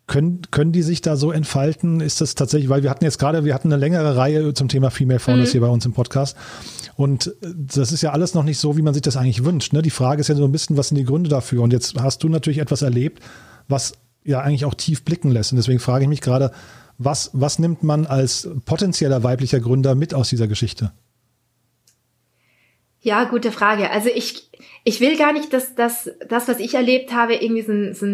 [0.08, 2.00] können, können die sich da so entfalten?
[2.00, 4.92] Ist das tatsächlich, weil wir hatten jetzt gerade, wir hatten eine längere Reihe zum Thema
[4.92, 5.52] Female Founders mhm.
[5.52, 6.38] hier bei uns im Podcast.
[6.96, 9.74] Und das ist ja alles noch nicht so, wie man sich das eigentlich wünscht.
[9.74, 9.82] Ne?
[9.82, 11.62] Die Frage ist ja so ein bisschen, was sind die Gründe dafür?
[11.62, 13.22] Und jetzt hast du natürlich etwas erlebt,
[13.68, 15.52] was ja eigentlich auch tief blicken lässt.
[15.52, 16.52] Und deswegen frage ich mich gerade,
[16.98, 20.94] was, was nimmt man als potenzieller weiblicher Gründer mit aus dieser Geschichte?
[23.02, 23.92] Ja, gute Frage.
[23.92, 24.50] Also ich,
[24.84, 28.08] ich will gar nicht, dass das, das, was ich erlebt habe, irgendwie so, so,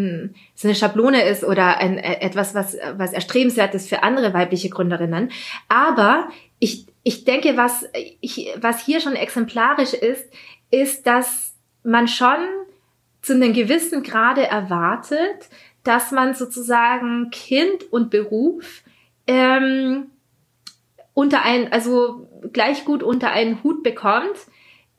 [0.53, 5.31] so eine Schablone ist oder ein, etwas, was, was erstrebenswert ist für andere weibliche Gründerinnen.
[5.69, 6.27] Aber
[6.61, 7.89] ich, ich denke, was,
[8.21, 10.31] ich, was hier schon exemplarisch ist,
[10.69, 12.37] ist, dass man schon
[13.23, 15.49] zu einem gewissen Grade erwartet,
[15.83, 18.83] dass man sozusagen Kind und Beruf
[19.25, 20.11] ähm,
[21.15, 24.37] unter ein, also gleich gut unter einen Hut bekommt,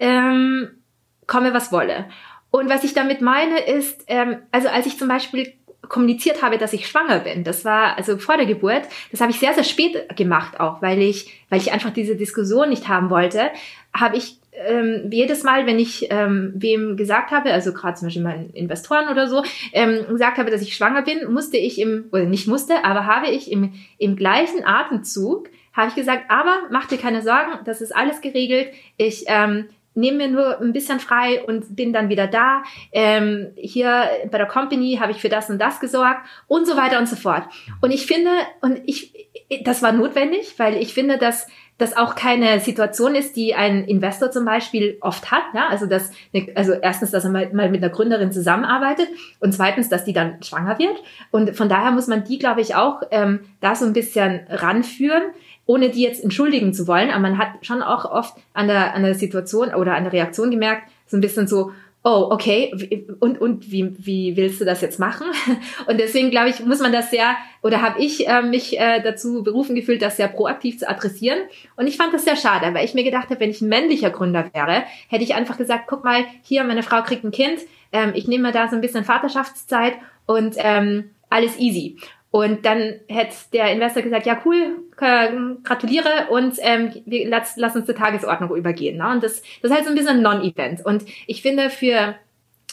[0.01, 0.83] ähm,
[1.29, 2.09] komme was wolle.
[2.51, 5.55] Und was ich damit meine ist, ähm, also als ich zum Beispiel
[5.93, 7.45] kommuniziert habe, dass ich schwanger bin.
[7.45, 8.83] Das war also vor der Geburt.
[9.13, 12.71] Das habe ich sehr, sehr spät gemacht auch, weil ich, weil ich einfach diese Diskussion
[12.71, 13.51] nicht haben wollte.
[13.95, 18.23] Habe ich ähm, jedes Mal, wenn ich ähm, wem gesagt habe, also gerade zum Beispiel
[18.23, 22.25] meinen Investoren oder so, ähm, gesagt habe, dass ich schwanger bin, musste ich im, oder
[22.25, 26.99] nicht musste, aber habe ich im, im gleichen Atemzug, habe ich gesagt, aber mach dir
[26.99, 28.69] keine Sorgen, das ist alles geregelt.
[28.97, 32.63] Ich ähm, nehme mir nur ein bisschen frei und bin dann wieder da.
[32.93, 36.99] Ähm, hier bei der Company habe ich für das und das gesorgt und so weiter
[36.99, 37.45] und so fort.
[37.81, 39.29] Und ich finde, und ich,
[39.65, 41.47] das war notwendig, weil ich finde, dass
[41.79, 45.43] das auch keine Situation ist, die ein Investor zum Beispiel oft hat.
[45.53, 45.69] Ja?
[45.69, 46.13] Also, dass,
[46.55, 49.09] also erstens, dass er mal, mal mit einer Gründerin zusammenarbeitet
[49.41, 51.03] und zweitens, dass die dann schwanger wird.
[51.31, 55.23] Und von daher muss man die, glaube ich, auch ähm, da so ein bisschen ranführen
[55.66, 59.03] ohne die jetzt entschuldigen zu wollen, aber man hat schon auch oft an der, an
[59.03, 61.72] der Situation oder an der Reaktion gemerkt, so ein bisschen so,
[62.05, 65.27] oh, okay, und, und wie, wie willst du das jetzt machen?
[65.87, 69.44] Und deswegen, glaube ich, muss man das sehr, oder habe ich äh, mich äh, dazu
[69.44, 71.38] berufen gefühlt, das sehr proaktiv zu adressieren.
[71.77, 74.11] Und ich fand das sehr schade, weil ich mir gedacht habe, wenn ich ein männlicher
[74.11, 77.61] Gründer wäre, hätte ich einfach gesagt, guck mal, hier, meine Frau kriegt ein Kind,
[77.92, 79.94] ähm, ich nehme mir da so ein bisschen Vaterschaftszeit
[80.27, 81.98] und ähm, alles easy.
[82.33, 87.85] Und dann hätte der Investor gesagt, ja cool, gratuliere und ähm, wir, lass, lass uns
[87.85, 88.97] zur Tagesordnung übergehen.
[88.97, 89.11] Ne?
[89.11, 90.85] Und das, das ist halt so ein bisschen ein Non-Event.
[90.85, 92.14] Und ich finde für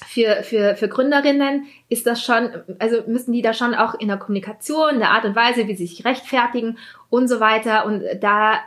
[0.08, 4.16] für, für, für Gründerinnen ist das schon, also müssen die da schon auch in der
[4.16, 6.78] Kommunikation, in der Art und Weise, wie sie sich rechtfertigen
[7.10, 8.60] und so weiter und da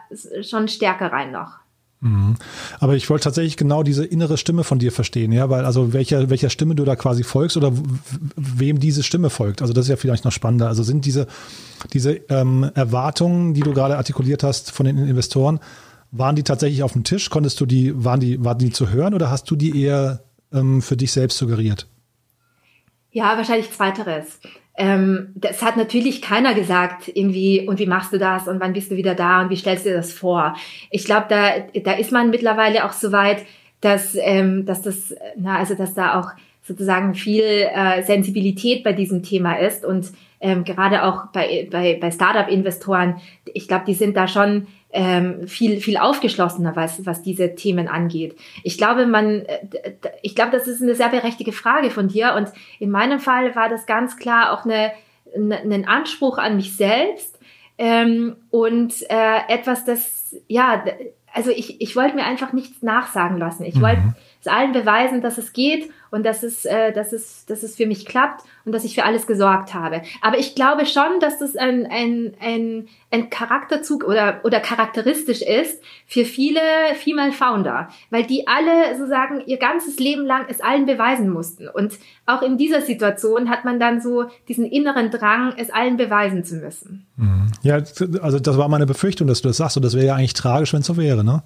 [0.43, 1.62] schon stärker rein noch.
[2.03, 2.35] Mhm.
[2.81, 6.31] Aber ich wollte tatsächlich genau diese innere Stimme von dir verstehen, ja, weil also welcher,
[6.31, 7.73] welcher Stimme du da quasi folgst oder
[8.37, 9.63] wem diese Stimme folgt.
[9.63, 10.67] Also das ist ja vielleicht noch spannender.
[10.67, 11.29] Also sind diese,
[11.93, 15.61] diese ähm, Erwartungen, die du gerade artikuliert hast von den Investoren,
[16.11, 17.31] waren die tatsächlich auf dem Tisch?
[17.31, 20.83] Konntest du die, waren die, waren die zu hören oder hast du die eher ähm,
[20.83, 21.87] für dich selbst suggeriert?
[23.13, 24.41] Ja, wahrscheinlich zweiteres.
[24.77, 28.91] Ähm, das hat natürlich keiner gesagt, irgendwie, und wie machst du das und wann bist
[28.91, 30.57] du wieder da und wie stellst du dir das vor?
[30.91, 33.45] Ich glaube, da, da ist man mittlerweile auch so weit,
[33.81, 36.31] dass, ähm, dass das, na, also dass da auch
[36.63, 42.11] sozusagen viel äh, Sensibilität bei diesem Thema ist und ähm, gerade auch bei, bei, bei
[42.11, 43.21] Startup-Investoren,
[43.53, 48.37] ich glaube, die sind da schon ähm, viel, viel aufgeschlossener, was, was diese Themen angeht.
[48.63, 49.61] Ich glaube, man, äh,
[50.21, 52.35] ich glaube, das ist eine sehr berechtigte Frage von dir.
[52.35, 52.49] Und
[52.79, 54.93] in meinem Fall war das ganz klar auch eine,
[55.35, 57.39] eine, ein Anspruch an mich selbst
[57.79, 60.85] ähm, und äh, etwas, das, ja,
[61.33, 63.65] also ich, ich wollte mir einfach nichts nachsagen lassen.
[63.65, 63.81] Ich mhm.
[63.81, 67.77] wollte es allen beweisen, dass es geht und dass es, äh, dass, es, dass es
[67.77, 70.03] für mich klappt und dass ich für alles gesorgt habe.
[70.21, 75.83] Aber ich glaube schon, dass das ein, ein, ein, ein Charakterzug oder, oder charakteristisch ist
[76.07, 76.61] für viele
[76.97, 81.69] Female Founder, weil die alle sozusagen ihr ganzes Leben lang es allen beweisen mussten.
[81.69, 81.95] Und
[82.27, 86.57] auch in dieser Situation hat man dann so diesen inneren Drang, es allen beweisen zu
[86.57, 87.07] müssen.
[87.17, 87.53] Mhm.
[87.63, 87.77] Ja,
[88.21, 90.73] also das war meine Befürchtung, dass du das sagst und das wäre ja eigentlich tragisch,
[90.73, 91.43] wenn es so wäre, ne?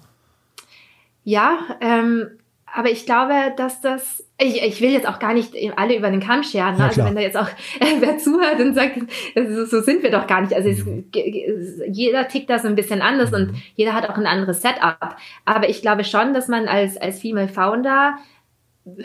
[1.23, 2.27] Ja, ähm,
[2.73, 6.19] aber ich glaube, dass das, ich, ich will jetzt auch gar nicht alle über den
[6.19, 6.73] Kamm scheren.
[6.73, 6.79] Ne?
[6.79, 7.47] Ja, also wenn da jetzt auch
[7.79, 8.97] äh, wer zuhört und sagt,
[9.35, 10.53] so, so sind wir doch gar nicht.
[10.53, 11.05] Also mhm.
[11.13, 13.37] es, jeder tickt da so ein bisschen anders mhm.
[13.37, 15.15] und jeder hat auch ein anderes Setup.
[15.45, 18.17] Aber ich glaube schon, dass man als, als Female Founder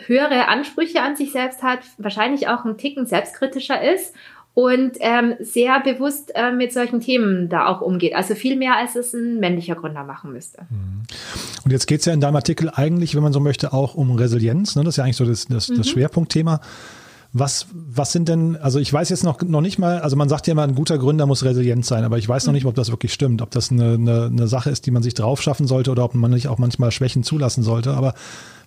[0.05, 4.13] höhere Ansprüche an sich selbst hat, wahrscheinlich auch ein Ticken selbstkritischer ist
[4.55, 8.13] und ähm, sehr bewusst äh, mit solchen Themen da auch umgeht.
[8.13, 10.63] Also viel mehr, als es ein männlicher Gründer machen müsste.
[10.69, 11.03] Mhm.
[11.65, 14.11] Und jetzt geht es ja in deinem Artikel eigentlich, wenn man so möchte, auch um
[14.11, 14.75] Resilienz.
[14.75, 14.83] Ne?
[14.83, 15.77] Das ist ja eigentlich so das, das, mhm.
[15.77, 16.61] das Schwerpunktthema.
[17.35, 20.45] Was, was sind denn, also ich weiß jetzt noch, noch nicht mal, also man sagt
[20.45, 22.57] ja immer, ein guter Gründer muss resilient sein, aber ich weiß noch mhm.
[22.57, 25.15] nicht, ob das wirklich stimmt, ob das eine, eine, eine Sache ist, die man sich
[25.15, 27.95] drauf schaffen sollte oder ob man nicht auch manchmal Schwächen zulassen sollte.
[27.95, 28.13] Aber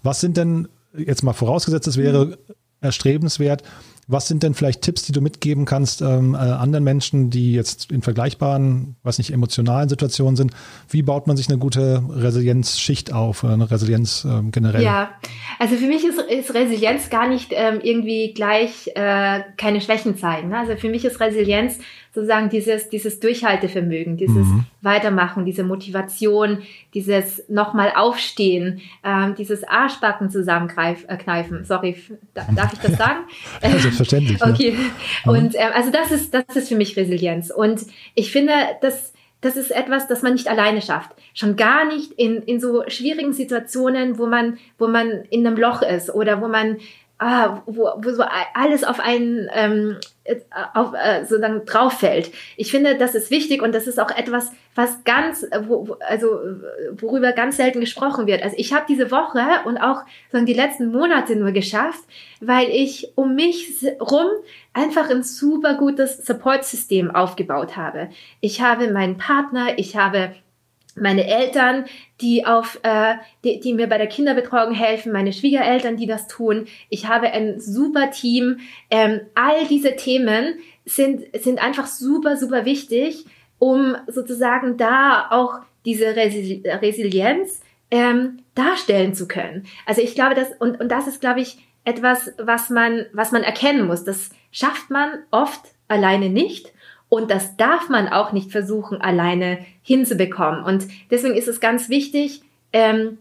[0.03, 2.35] was sind denn, jetzt mal vorausgesetzt, es wäre mhm.
[2.81, 3.62] erstrebenswert,
[4.08, 7.90] was sind denn vielleicht Tipps, die du mitgeben kannst ähm, äh, anderen Menschen, die jetzt
[7.90, 10.52] in vergleichbaren, was nicht, emotionalen Situationen sind?
[10.88, 14.82] Wie baut man sich eine gute Resilienzschicht auf, eine Resilienz ähm, generell?
[14.82, 15.10] Ja,
[15.58, 20.50] also für mich ist, ist Resilienz gar nicht ähm, irgendwie gleich äh, keine Schwächen zeigen.
[20.50, 20.58] Ne?
[20.58, 21.78] Also für mich ist Resilienz
[22.16, 24.64] sozusagen dieses, dieses Durchhaltevermögen, dieses mhm.
[24.81, 26.62] Weitermachen, diese Motivation,
[26.94, 31.61] dieses nochmal aufstehen, ähm, dieses Arschbacken zusammenkneifen.
[31.61, 31.96] Äh, Sorry,
[32.33, 33.20] darf ich das sagen?
[33.62, 34.42] Ja, selbstverständlich.
[34.42, 34.76] okay.
[35.24, 35.31] Ja.
[35.31, 37.50] Und ähm, also das ist, das ist für mich Resilienz.
[37.50, 37.83] Und
[38.14, 41.11] ich finde, dass das ist etwas, das man nicht alleine schafft.
[41.35, 45.83] Schon gar nicht in, in so schwierigen Situationen, wo man, wo man in einem Loch
[45.83, 46.79] ist oder wo man
[47.18, 48.24] ah, wo, wo so
[48.55, 50.40] alles auf einen ähm, äh,
[50.74, 52.31] auf, äh, sozusagen drauf fällt.
[52.57, 56.40] Ich finde, das ist wichtig und das ist auch etwas, was ganz, äh, wo, also
[56.92, 58.42] worüber ganz selten gesprochen wird.
[58.42, 62.05] Also ich habe diese Woche und auch sozusagen die letzten Monate nur geschafft,
[62.40, 64.26] weil ich um mich rum
[64.72, 68.11] einfach ein super gutes Support-System aufgebaut habe.
[68.40, 70.35] Ich habe meinen Partner, ich habe
[70.96, 71.85] meine Eltern,
[72.20, 76.66] die auf, äh, die, die mir bei der Kinderbetreuung helfen, meine Schwiegereltern, die das tun.
[76.88, 78.61] Ich habe ein super Team.
[78.90, 80.54] Ähm, all diese Themen
[80.85, 83.26] sind sind einfach super super wichtig,
[83.59, 89.66] um sozusagen da auch diese Resil Resilienz ähm, darstellen zu können.
[89.85, 93.42] Also ich glaube, dass und und das ist glaube ich etwas, was man was man
[93.42, 94.04] erkennen muss.
[94.04, 96.72] Das schafft man oft alleine nicht.
[97.08, 100.64] Und das darf man auch nicht versuchen, alleine hinzubekommen.
[100.64, 102.42] Und deswegen ist es ganz wichtig,
[102.72, 103.18] ähm,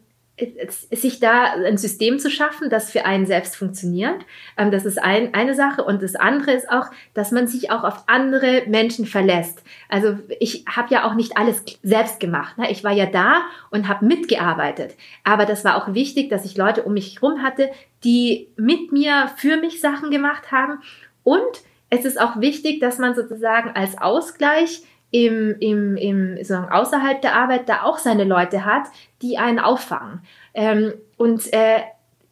[0.92, 4.26] sich da ein System zu schaffen, das für einen selbst funktioniert.
[4.58, 5.84] Ähm, das ist ein, eine Sache.
[5.84, 9.64] Und das andere ist auch, dass man sich auch auf andere Menschen verlässt.
[9.88, 12.58] Also ich habe ja auch nicht alles selbst gemacht.
[12.58, 12.70] Ne?
[12.70, 14.96] Ich war ja da und habe mitgearbeitet.
[15.24, 17.70] Aber das war auch wichtig, dass ich Leute um mich herum hatte,
[18.04, 20.82] die mit mir, für mich Sachen gemacht haben.
[21.24, 21.62] Und
[21.96, 27.36] es ist auch wichtig, dass man sozusagen als Ausgleich im, im, im sozusagen außerhalb der
[27.36, 28.84] Arbeit da auch seine Leute hat,
[29.22, 30.22] die einen auffangen.
[30.54, 31.82] Ähm, und, äh,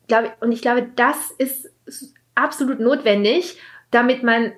[0.08, 1.72] glaub, und ich glaube, das ist
[2.36, 3.58] absolut notwendig,
[3.92, 4.52] damit man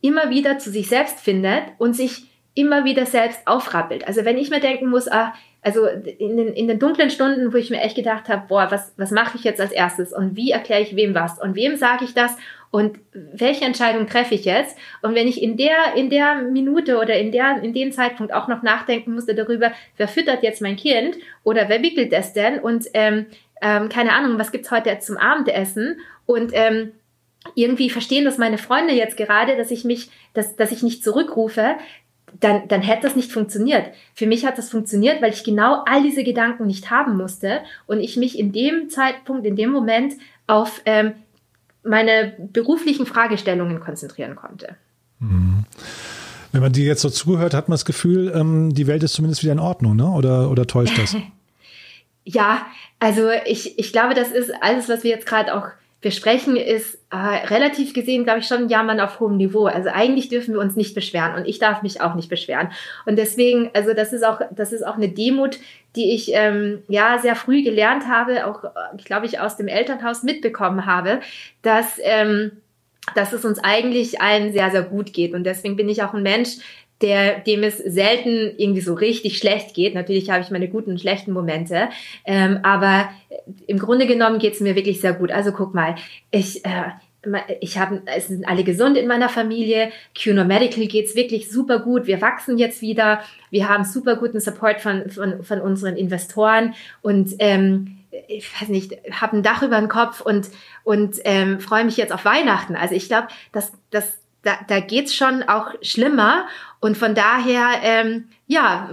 [0.00, 4.06] immer wieder zu sich selbst findet und sich immer wieder selbst aufrappelt.
[4.06, 5.34] Also wenn ich mir denken muss, ah,
[5.66, 8.92] also in den, in den dunklen Stunden, wo ich mir echt gedacht habe, boah, was,
[8.96, 10.12] was mache ich jetzt als erstes?
[10.12, 11.42] Und wie erkläre ich wem was?
[11.42, 12.36] Und wem sage ich das?
[12.70, 14.78] Und welche Entscheidung treffe ich jetzt?
[15.02, 18.46] Und wenn ich in der, in der Minute oder in der, in dem Zeitpunkt auch
[18.46, 22.60] noch nachdenken musste darüber, wer füttert jetzt mein Kind oder wer wickelt es denn?
[22.60, 23.26] Und ähm,
[23.60, 25.98] ähm, keine Ahnung, was gibt's heute zum Abendessen?
[26.26, 26.92] Und ähm,
[27.56, 31.74] irgendwie verstehen das meine Freunde jetzt gerade, dass ich mich, dass, dass ich nicht zurückrufe,
[32.40, 33.86] dann, dann hätte das nicht funktioniert.
[34.14, 38.00] Für mich hat das funktioniert, weil ich genau all diese Gedanken nicht haben musste und
[38.00, 40.14] ich mich in dem Zeitpunkt, in dem Moment
[40.46, 41.12] auf ähm,
[41.82, 44.76] meine beruflichen Fragestellungen konzentrieren konnte.
[45.20, 45.64] Mhm.
[46.52, 49.42] Wenn man dir jetzt so zuhört, hat man das Gefühl, ähm, die Welt ist zumindest
[49.42, 50.08] wieder in Ordnung, ne?
[50.08, 51.16] Oder, oder täuscht das?
[52.24, 52.66] ja,
[52.98, 55.68] also ich, ich glaube, das ist alles, was wir jetzt gerade auch
[56.00, 59.66] besprechen, ist äh, relativ gesehen, glaube ich, schon Jammern auf hohem Niveau.
[59.66, 62.70] Also eigentlich dürfen wir uns nicht beschweren und ich darf mich auch nicht beschweren.
[63.06, 65.58] Und deswegen, also das ist auch, das ist auch eine Demut,
[65.96, 68.64] die ich ähm, ja sehr früh gelernt habe, auch,
[68.98, 71.20] ich glaube ich, aus dem Elternhaus mitbekommen habe,
[71.62, 72.52] dass ähm,
[73.14, 75.32] dass es uns eigentlich allen sehr, sehr gut geht.
[75.32, 76.56] Und deswegen bin ich auch ein Mensch,
[77.02, 79.94] der, dem es selten irgendwie so richtig schlecht geht.
[79.94, 81.88] Natürlich habe ich meine guten und schlechten Momente,
[82.24, 83.10] ähm, aber
[83.66, 85.30] im Grunde genommen geht es mir wirklich sehr gut.
[85.30, 85.96] Also guck mal,
[86.30, 86.90] ich, äh,
[87.60, 89.90] ich habe, es sind alle gesund in meiner Familie.
[90.14, 92.06] QNO Medical geht's wirklich super gut.
[92.06, 93.20] Wir wachsen jetzt wieder.
[93.50, 98.96] Wir haben super guten Support von, von, von unseren Investoren und ähm, ich weiß nicht,
[99.10, 100.48] habe ein Dach über den Kopf und,
[100.84, 102.74] und ähm, freue mich jetzt auf Weihnachten.
[102.74, 106.46] Also ich glaube, dass das da, da geht's schon auch schlimmer.
[106.80, 108.90] Und von daher, ähm, ja,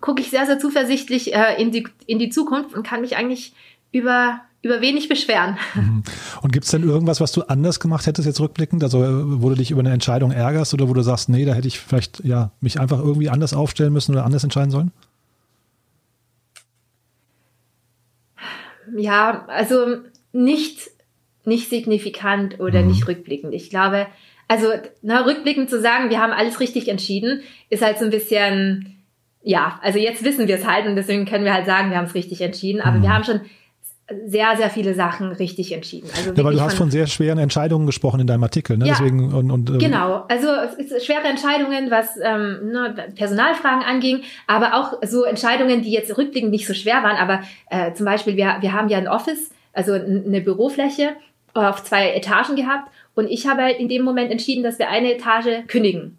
[0.00, 3.54] gucke ich sehr, sehr zuversichtlich äh, in, die, in die Zukunft und kann mich eigentlich
[3.90, 5.58] über, über wenig beschweren.
[5.74, 6.04] Mhm.
[6.42, 8.84] Und gibt's denn irgendwas, was du anders gemacht hättest jetzt rückblickend?
[8.84, 11.54] Also äh, wo du dich über eine Entscheidung ärgerst oder wo du sagst, nee, da
[11.54, 14.92] hätte ich vielleicht ja mich einfach irgendwie anders aufstellen müssen oder anders entscheiden sollen?
[18.96, 19.96] Ja, also
[20.32, 20.90] nicht,
[21.44, 22.88] nicht signifikant oder mhm.
[22.88, 23.54] nicht rückblickend.
[23.54, 24.06] Ich glaube,
[24.48, 24.68] also
[25.02, 29.02] na, rückblickend zu sagen, wir haben alles richtig entschieden, ist halt so ein bisschen,
[29.42, 32.06] ja, also jetzt wissen wir es halt und deswegen können wir halt sagen, wir haben
[32.06, 33.02] es richtig entschieden, aber mhm.
[33.02, 33.40] wir haben schon
[34.24, 36.08] sehr, sehr viele Sachen richtig entschieden.
[36.16, 38.86] Also ja, weil du hast von, von, sehr schweren Entscheidungen gesprochen in deinem Artikel, ne?
[38.86, 40.24] Ja, Deswegen und, und ähm, genau.
[40.28, 40.46] Also
[41.04, 46.68] schwere Entscheidungen, was ähm, ne, Personalfragen anging, aber auch so Entscheidungen, die jetzt rückblickend nicht
[46.68, 47.16] so schwer waren.
[47.16, 51.16] Aber äh, zum Beispiel, wir, wir haben ja ein Office, also eine Bürofläche
[51.54, 55.14] auf zwei Etagen gehabt und ich habe halt in dem Moment entschieden, dass wir eine
[55.14, 56.18] Etage kündigen.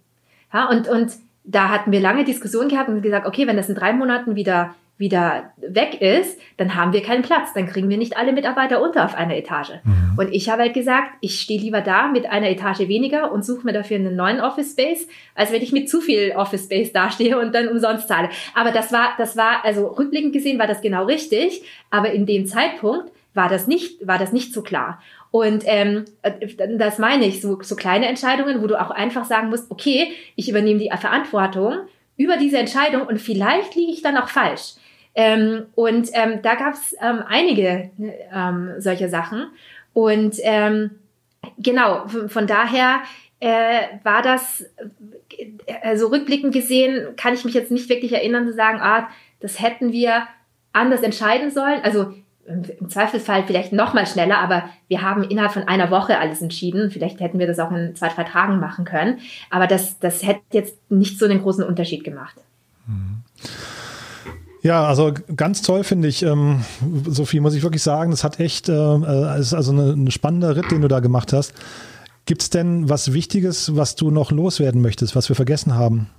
[0.54, 1.14] Ja, und, und
[1.46, 4.76] da hatten wir lange Diskussionen gehabt und gesagt, okay, wenn das in drei Monaten wieder
[4.98, 7.54] wieder weg ist, dann haben wir keinen Platz.
[7.54, 9.74] Dann kriegen wir nicht alle Mitarbeiter unter auf einer Etage.
[9.84, 10.18] Mhm.
[10.18, 13.66] Und ich habe halt gesagt, ich stehe lieber da mit einer Etage weniger und suche
[13.66, 17.40] mir dafür einen neuen Office Space, als wenn ich mit zu viel Office Space dastehe
[17.40, 18.30] und dann umsonst zahle.
[18.56, 21.62] Aber das war, das war, also rückblickend gesehen war das genau richtig.
[21.92, 25.02] Aber in dem Zeitpunkt war das nicht, war das nicht so klar.
[25.32, 26.04] Und ähm,
[26.78, 30.50] das meine ich, so, so kleine Entscheidungen, wo du auch einfach sagen musst, okay, ich
[30.50, 31.78] übernehme die Verantwortung
[32.18, 34.74] über diese Entscheidung und vielleicht liege ich dann auch falsch.
[35.16, 37.92] Ähm, und ähm, da gab es ähm, einige
[38.34, 39.48] ähm, solche Sachen.
[39.94, 40.92] Und ähm,
[41.58, 43.02] genau, von daher
[43.40, 44.66] äh, war das,
[45.82, 49.10] also rückblickend gesehen, kann ich mich jetzt nicht wirklich erinnern zu sagen, ah,
[49.40, 50.28] das hätten wir
[50.74, 51.82] anders entscheiden sollen.
[51.84, 52.14] Also
[52.48, 56.92] im Zweifelsfall vielleicht noch mal schneller, aber wir haben innerhalb von einer Woche alles entschieden.
[56.92, 59.20] Vielleicht hätten wir das auch in zwei, drei Tagen machen können.
[59.50, 62.36] Aber das, das hätte jetzt nicht so einen großen Unterschied gemacht.
[64.62, 66.64] Ja, also ganz toll finde ich, ähm,
[67.06, 70.72] Sophie, muss ich wirklich sagen, das hat echt, äh, äh ist also ein spannender Ritt,
[70.72, 71.54] den du da gemacht hast.
[72.26, 76.10] Gibt es denn was Wichtiges, was du noch loswerden möchtest, was wir vergessen haben?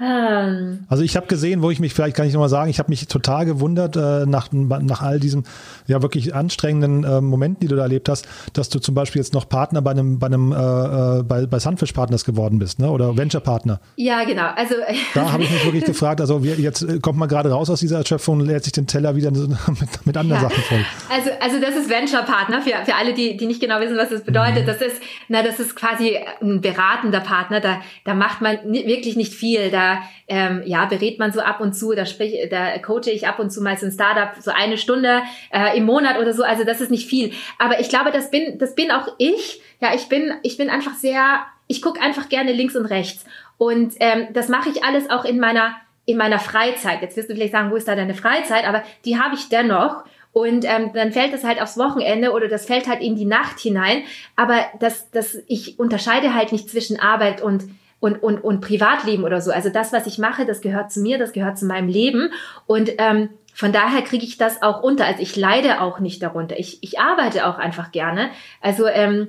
[0.00, 0.86] Ähm.
[0.88, 3.06] Also ich habe gesehen, wo ich mich, vielleicht kann ich nochmal sagen, ich habe mich
[3.06, 5.44] total gewundert äh, nach, nach all diesen
[5.86, 9.34] ja wirklich anstrengenden äh, Momenten, die du da erlebt hast, dass du zum Beispiel jetzt
[9.34, 12.90] noch Partner bei einem, bei einem äh, äh bei, bei Sunfish Partners geworden bist, ne?
[12.90, 13.80] Oder Venture Partner.
[13.94, 14.48] Ja, genau.
[14.56, 14.74] Also
[15.14, 17.78] da habe ich mich wirklich gefragt, also wir, jetzt äh, kommt man gerade raus aus
[17.78, 20.48] dieser Erschöpfung und lädt sich den Teller wieder mit, mit anderen ja.
[20.48, 20.84] Sachen voll.
[21.08, 24.08] Also, also das ist Venture Partner, für, für alle, die, die nicht genau wissen, was
[24.08, 24.62] das bedeutet.
[24.62, 24.66] Mhm.
[24.66, 29.32] Das ist, na, das ist quasi ein beratender Partner, da, da macht man wirklich nicht
[29.32, 29.70] viel.
[29.70, 29.83] Da
[30.28, 33.50] ähm, ja, berät man so ab und zu, da sprich, da coache ich ab und
[33.50, 35.22] zu mal so ein Startup, so eine Stunde
[35.52, 36.42] äh, im Monat oder so.
[36.42, 37.32] Also das ist nicht viel.
[37.58, 39.60] Aber ich glaube, das bin, das bin auch ich.
[39.80, 43.24] Ja, ich bin, ich bin einfach sehr, ich gucke einfach gerne links und rechts.
[43.58, 45.76] Und ähm, das mache ich alles auch in meiner
[46.06, 47.00] in meiner Freizeit.
[47.02, 48.66] Jetzt wirst du vielleicht sagen, wo ist da deine Freizeit?
[48.66, 50.04] Aber die habe ich dennoch.
[50.32, 53.60] Und ähm, dann fällt das halt aufs Wochenende oder das fällt halt in die Nacht
[53.60, 54.02] hinein.
[54.34, 57.64] Aber das, das, ich unterscheide halt nicht zwischen Arbeit und
[58.04, 59.50] und, und, und Privatleben oder so.
[59.50, 62.32] Also das, was ich mache, das gehört zu mir, das gehört zu meinem Leben.
[62.66, 65.06] Und ähm, von daher kriege ich das auch unter.
[65.06, 66.58] Also ich leide auch nicht darunter.
[66.58, 68.28] Ich, ich arbeite auch einfach gerne.
[68.60, 69.28] Also ähm,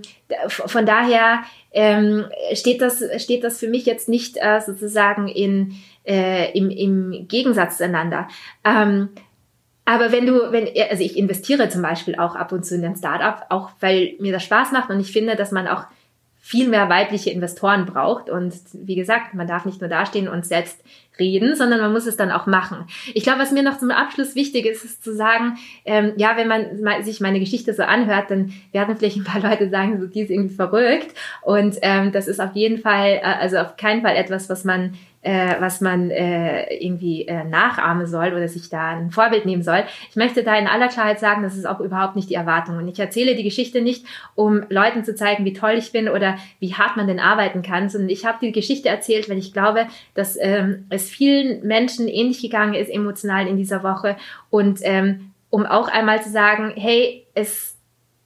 [0.50, 6.52] von daher ähm, steht, das, steht das für mich jetzt nicht äh, sozusagen in, äh,
[6.52, 8.28] im, im Gegensatz zueinander.
[8.66, 9.08] Ähm,
[9.86, 12.98] aber wenn du, wenn, also ich investiere zum Beispiel auch ab und zu in ein
[12.98, 15.86] Startup, auch weil mir das Spaß macht und ich finde, dass man auch
[16.46, 18.30] viel mehr weibliche Investoren braucht.
[18.30, 20.80] Und wie gesagt, man darf nicht nur dastehen und selbst
[21.18, 22.86] reden, sondern man muss es dann auch machen.
[23.16, 26.48] Ich glaube, was mir noch zum Abschluss wichtig ist, ist zu sagen, ähm, ja, wenn
[26.48, 30.22] man sich meine Geschichte so anhört, dann werden vielleicht ein paar Leute sagen, so, die
[30.22, 31.16] ist irgendwie verrückt.
[31.41, 34.93] Und ähm, das ist auf jeden Fall, äh, also auf keinen Fall etwas, was man
[35.26, 39.84] äh, was man äh, irgendwie äh, nachahmen soll oder sich da ein Vorbild nehmen soll.
[40.10, 42.78] Ich möchte da in aller Klarheit sagen, das ist auch überhaupt nicht die Erwartung.
[42.78, 44.06] Und ich erzähle die Geschichte nicht,
[44.36, 47.90] um Leuten zu zeigen, wie toll ich bin oder wie hart man denn arbeiten kann,
[47.90, 52.42] sondern ich habe die Geschichte erzählt, weil ich glaube, dass ähm, es vielen Menschen ähnlich
[52.42, 54.18] gegangen ist emotional in dieser Woche
[54.52, 57.76] und ähm, um auch einmal zu sagen, hey, es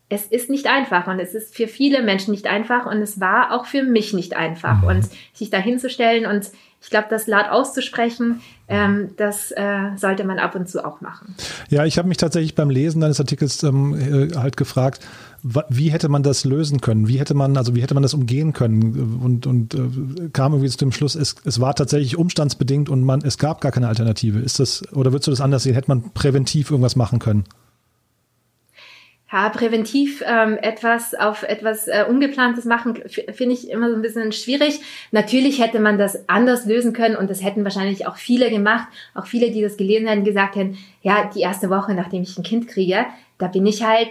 [0.09, 3.53] es ist nicht einfach und es ist für viele Menschen nicht einfach und es war
[3.53, 4.81] auch für mich nicht einfach.
[4.81, 4.87] Mhm.
[4.87, 6.49] Und sich da hinzustellen und
[6.81, 11.35] ich glaube, das laut auszusprechen, ähm, das äh, sollte man ab und zu auch machen.
[11.69, 15.05] Ja, ich habe mich tatsächlich beim Lesen deines Artikels ähm, äh, halt gefragt,
[15.41, 17.07] wie hätte man das lösen können?
[17.07, 19.19] Wie hätte man, also wie hätte man das umgehen können?
[19.23, 23.21] Und, und äh, kam irgendwie zu dem Schluss, es, es war tatsächlich umstandsbedingt und man,
[23.21, 24.39] es gab gar keine Alternative.
[24.39, 25.73] Ist das, oder würdest du das anders sehen?
[25.73, 27.45] Hätte man präventiv irgendwas machen können?
[29.31, 34.31] Ja, präventiv ähm, etwas auf etwas äh, Ungeplantes machen, finde ich immer so ein bisschen
[34.31, 34.79] schwierig.
[35.11, 38.87] Natürlich hätte man das anders lösen können und das hätten wahrscheinlich auch viele gemacht.
[39.13, 42.43] Auch viele, die das gelesen hätten, gesagt hätten, ja, die erste Woche, nachdem ich ein
[42.43, 43.05] Kind kriege,
[43.37, 44.09] da bin ich halt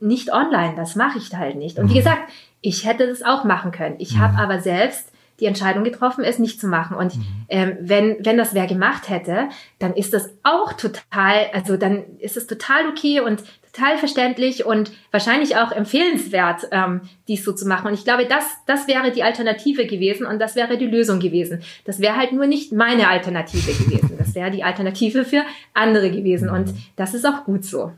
[0.00, 0.74] nicht online.
[0.76, 1.78] Das mache ich halt nicht.
[1.78, 1.98] Und wie mhm.
[1.98, 3.96] gesagt, ich hätte das auch machen können.
[3.98, 4.20] Ich mhm.
[4.20, 6.96] habe aber selbst die Entscheidung getroffen, es nicht zu machen.
[6.96, 7.24] Und mhm.
[7.48, 9.48] ähm, wenn, wenn das wer gemacht hätte,
[9.78, 13.42] dann ist das auch total, also dann ist es total okay und
[13.76, 17.88] total verständlich und wahrscheinlich auch empfehlenswert, ähm, dies so zu machen.
[17.88, 21.60] Und ich glaube, das, das wäre die Alternative gewesen und das wäre die Lösung gewesen.
[21.84, 24.16] Das wäre halt nur nicht meine Alternative gewesen.
[24.18, 25.42] Das wäre die Alternative für
[25.74, 26.48] andere gewesen.
[26.48, 27.92] Und das ist auch gut so.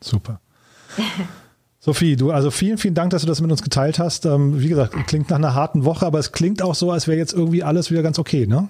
[0.00, 0.40] Super.
[1.80, 4.26] Sophie, du, also vielen, vielen Dank, dass du das mit uns geteilt hast.
[4.26, 7.18] Ähm, wie gesagt, klingt nach einer harten Woche, aber es klingt auch so, als wäre
[7.18, 8.68] jetzt irgendwie alles wieder ganz okay, ne?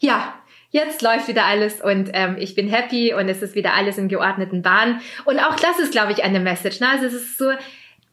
[0.00, 0.34] Ja,
[0.70, 4.08] jetzt läuft wieder alles und ähm, ich bin happy und es ist wieder alles in
[4.08, 5.00] geordneten Bahnen.
[5.24, 6.80] Und auch das ist, glaube ich, eine Message.
[6.80, 6.88] Ne?
[6.88, 7.50] Also es ist so,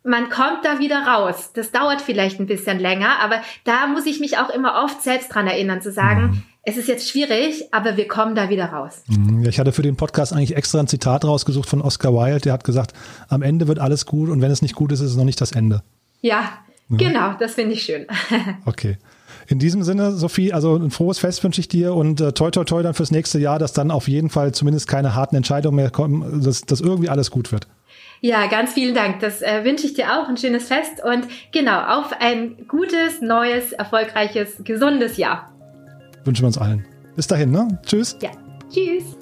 [0.03, 1.51] man kommt da wieder raus.
[1.53, 5.29] Das dauert vielleicht ein bisschen länger, aber da muss ich mich auch immer oft selbst
[5.29, 6.43] dran erinnern, zu sagen, mhm.
[6.63, 9.03] es ist jetzt schwierig, aber wir kommen da wieder raus.
[9.07, 9.45] Mhm.
[9.47, 12.63] Ich hatte für den Podcast eigentlich extra ein Zitat rausgesucht von Oscar Wilde, der hat
[12.63, 12.93] gesagt,
[13.29, 15.41] am Ende wird alles gut und wenn es nicht gut ist, ist es noch nicht
[15.41, 15.83] das Ende.
[16.21, 16.53] Ja,
[16.89, 16.97] ja.
[16.97, 18.07] genau, das finde ich schön.
[18.65, 18.97] okay.
[19.47, 22.65] In diesem Sinne, Sophie, also ein frohes Fest wünsche ich dir und äh, toi toi
[22.65, 25.89] toi dann fürs nächste Jahr, dass dann auf jeden Fall zumindest keine harten Entscheidungen mehr
[25.89, 27.67] kommen, dass, dass irgendwie alles gut wird.
[28.19, 29.19] Ja, ganz vielen Dank.
[29.21, 33.71] Das äh, wünsche ich dir auch, ein schönes Fest und genau, auf ein gutes, neues,
[33.71, 35.53] erfolgreiches, gesundes Jahr.
[36.25, 36.85] Wünschen wir uns allen.
[37.15, 37.79] Bis dahin, ne?
[37.85, 38.17] Tschüss.
[38.21, 38.31] Ja,
[38.69, 39.15] tschüss.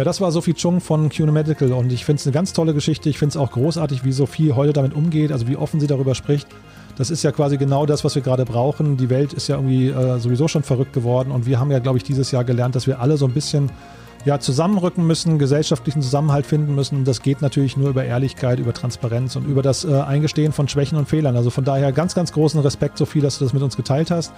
[0.00, 2.72] Ja, das war Sophie Chung von CUNY Medical und ich finde es eine ganz tolle
[2.72, 3.10] Geschichte.
[3.10, 6.14] Ich finde es auch großartig, wie Sophie heute damit umgeht, also wie offen sie darüber
[6.14, 6.48] spricht.
[6.96, 8.96] Das ist ja quasi genau das, was wir gerade brauchen.
[8.96, 11.98] Die Welt ist ja irgendwie äh, sowieso schon verrückt geworden und wir haben ja, glaube
[11.98, 13.70] ich, dieses Jahr gelernt, dass wir alle so ein bisschen
[14.24, 17.00] ja, zusammenrücken müssen, gesellschaftlichen Zusammenhalt finden müssen.
[17.00, 20.66] Und das geht natürlich nur über Ehrlichkeit, über Transparenz und über das äh, Eingestehen von
[20.66, 21.36] Schwächen und Fehlern.
[21.36, 24.32] Also von daher ganz, ganz großen Respekt, Sophie, dass du das mit uns geteilt hast.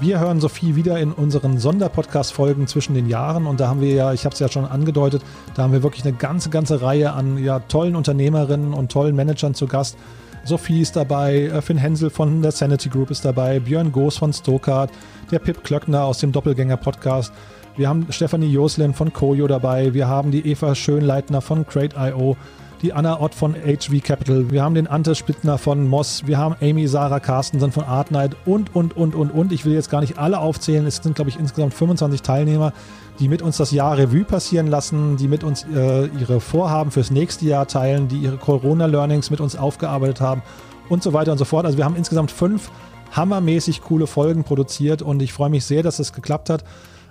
[0.00, 4.14] Wir hören Sophie wieder in unseren Sonderpodcast-Folgen zwischen den Jahren und da haben wir ja,
[4.14, 5.20] ich habe es ja schon angedeutet,
[5.54, 9.52] da haben wir wirklich eine ganze, ganze Reihe an ja, tollen Unternehmerinnen und tollen Managern
[9.52, 9.98] zu Gast.
[10.44, 14.32] Sophie ist dabei, äh, Finn Hensel von der Sanity Group ist dabei, Björn Goos von
[14.32, 14.90] Stokart,
[15.30, 17.30] der Pip Klöckner aus dem Doppelgänger-Podcast.
[17.76, 22.38] Wir haben Stefanie Joslin von Koyo dabei, wir haben die Eva Schönleitner von Crate.io
[22.82, 26.56] die Anna Ott von HV Capital, wir haben den Ante Splittner von Moss, wir haben
[26.62, 29.52] Amy Sarah Carstensen von Artnight und, und, und, und, und.
[29.52, 30.86] Ich will jetzt gar nicht alle aufzählen.
[30.86, 32.72] Es sind, glaube ich, insgesamt 25 Teilnehmer,
[33.18, 37.10] die mit uns das Jahr Revue passieren lassen, die mit uns äh, ihre Vorhaben fürs
[37.10, 40.42] nächste Jahr teilen, die ihre Corona-Learnings mit uns aufgearbeitet haben
[40.88, 41.66] und so weiter und so fort.
[41.66, 42.70] Also wir haben insgesamt fünf
[43.12, 46.64] hammermäßig coole Folgen produziert und ich freue mich sehr, dass es geklappt hat.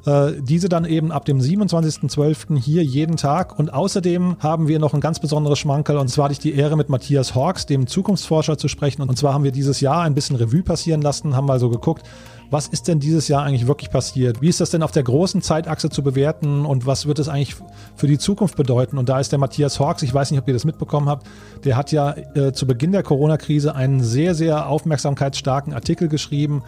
[0.05, 2.57] Äh, diese dann eben ab dem 27.12.
[2.59, 3.57] hier jeden Tag.
[3.57, 5.97] Und außerdem haben wir noch ein ganz besonderes Schmankerl.
[5.97, 9.01] Und zwar hatte ich die Ehre, mit Matthias Hawks, dem Zukunftsforscher, zu sprechen.
[9.01, 12.03] Und zwar haben wir dieses Jahr ein bisschen Revue passieren lassen, haben mal so geguckt,
[12.51, 14.41] was ist denn dieses Jahr eigentlich wirklich passiert?
[14.41, 17.55] Wie ist das denn auf der großen Zeitachse zu bewerten und was wird es eigentlich
[17.95, 18.97] für die Zukunft bedeuten?
[18.97, 21.27] Und da ist der Matthias Hawks, ich weiß nicht, ob ihr das mitbekommen habt,
[21.63, 26.63] der hat ja äh, zu Beginn der Corona-Krise einen sehr, sehr aufmerksamkeitsstarken Artikel geschrieben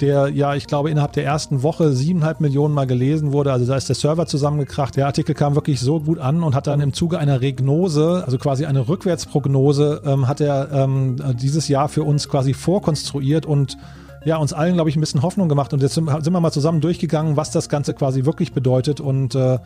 [0.00, 3.52] der ja, ich glaube, innerhalb der ersten Woche siebeneinhalb Millionen Mal gelesen wurde.
[3.52, 4.96] Also da ist der Server zusammengekracht.
[4.96, 8.38] Der Artikel kam wirklich so gut an und hat dann im Zuge einer Regnose, also
[8.38, 13.76] quasi eine Rückwärtsprognose, ähm, hat er ähm, dieses Jahr für uns quasi vorkonstruiert und
[14.24, 15.72] ja, uns allen, glaube ich, ein bisschen Hoffnung gemacht.
[15.72, 19.00] Und jetzt sind wir mal zusammen durchgegangen, was das Ganze quasi wirklich bedeutet.
[19.00, 19.58] Und äh,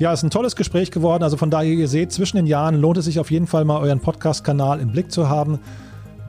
[0.00, 1.22] ja, es ist ein tolles Gespräch geworden.
[1.22, 3.80] Also von daher, ihr seht, zwischen den Jahren lohnt es sich auf jeden Fall mal
[3.80, 5.60] euren Podcast-Kanal im Blick zu haben.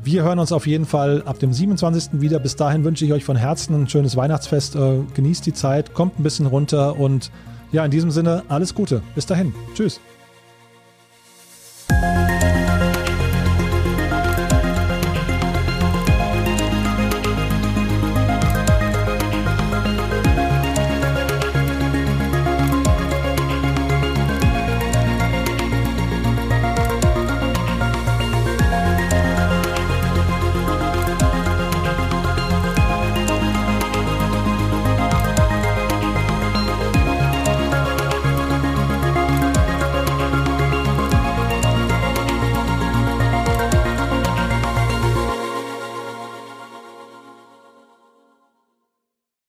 [0.03, 2.21] Wir hören uns auf jeden Fall ab dem 27.
[2.21, 2.39] wieder.
[2.39, 4.75] Bis dahin wünsche ich euch von Herzen ein schönes Weihnachtsfest.
[4.75, 7.31] Äh, genießt die Zeit, kommt ein bisschen runter und
[7.71, 9.03] ja, in diesem Sinne alles Gute.
[9.13, 9.53] Bis dahin.
[9.75, 10.01] Tschüss.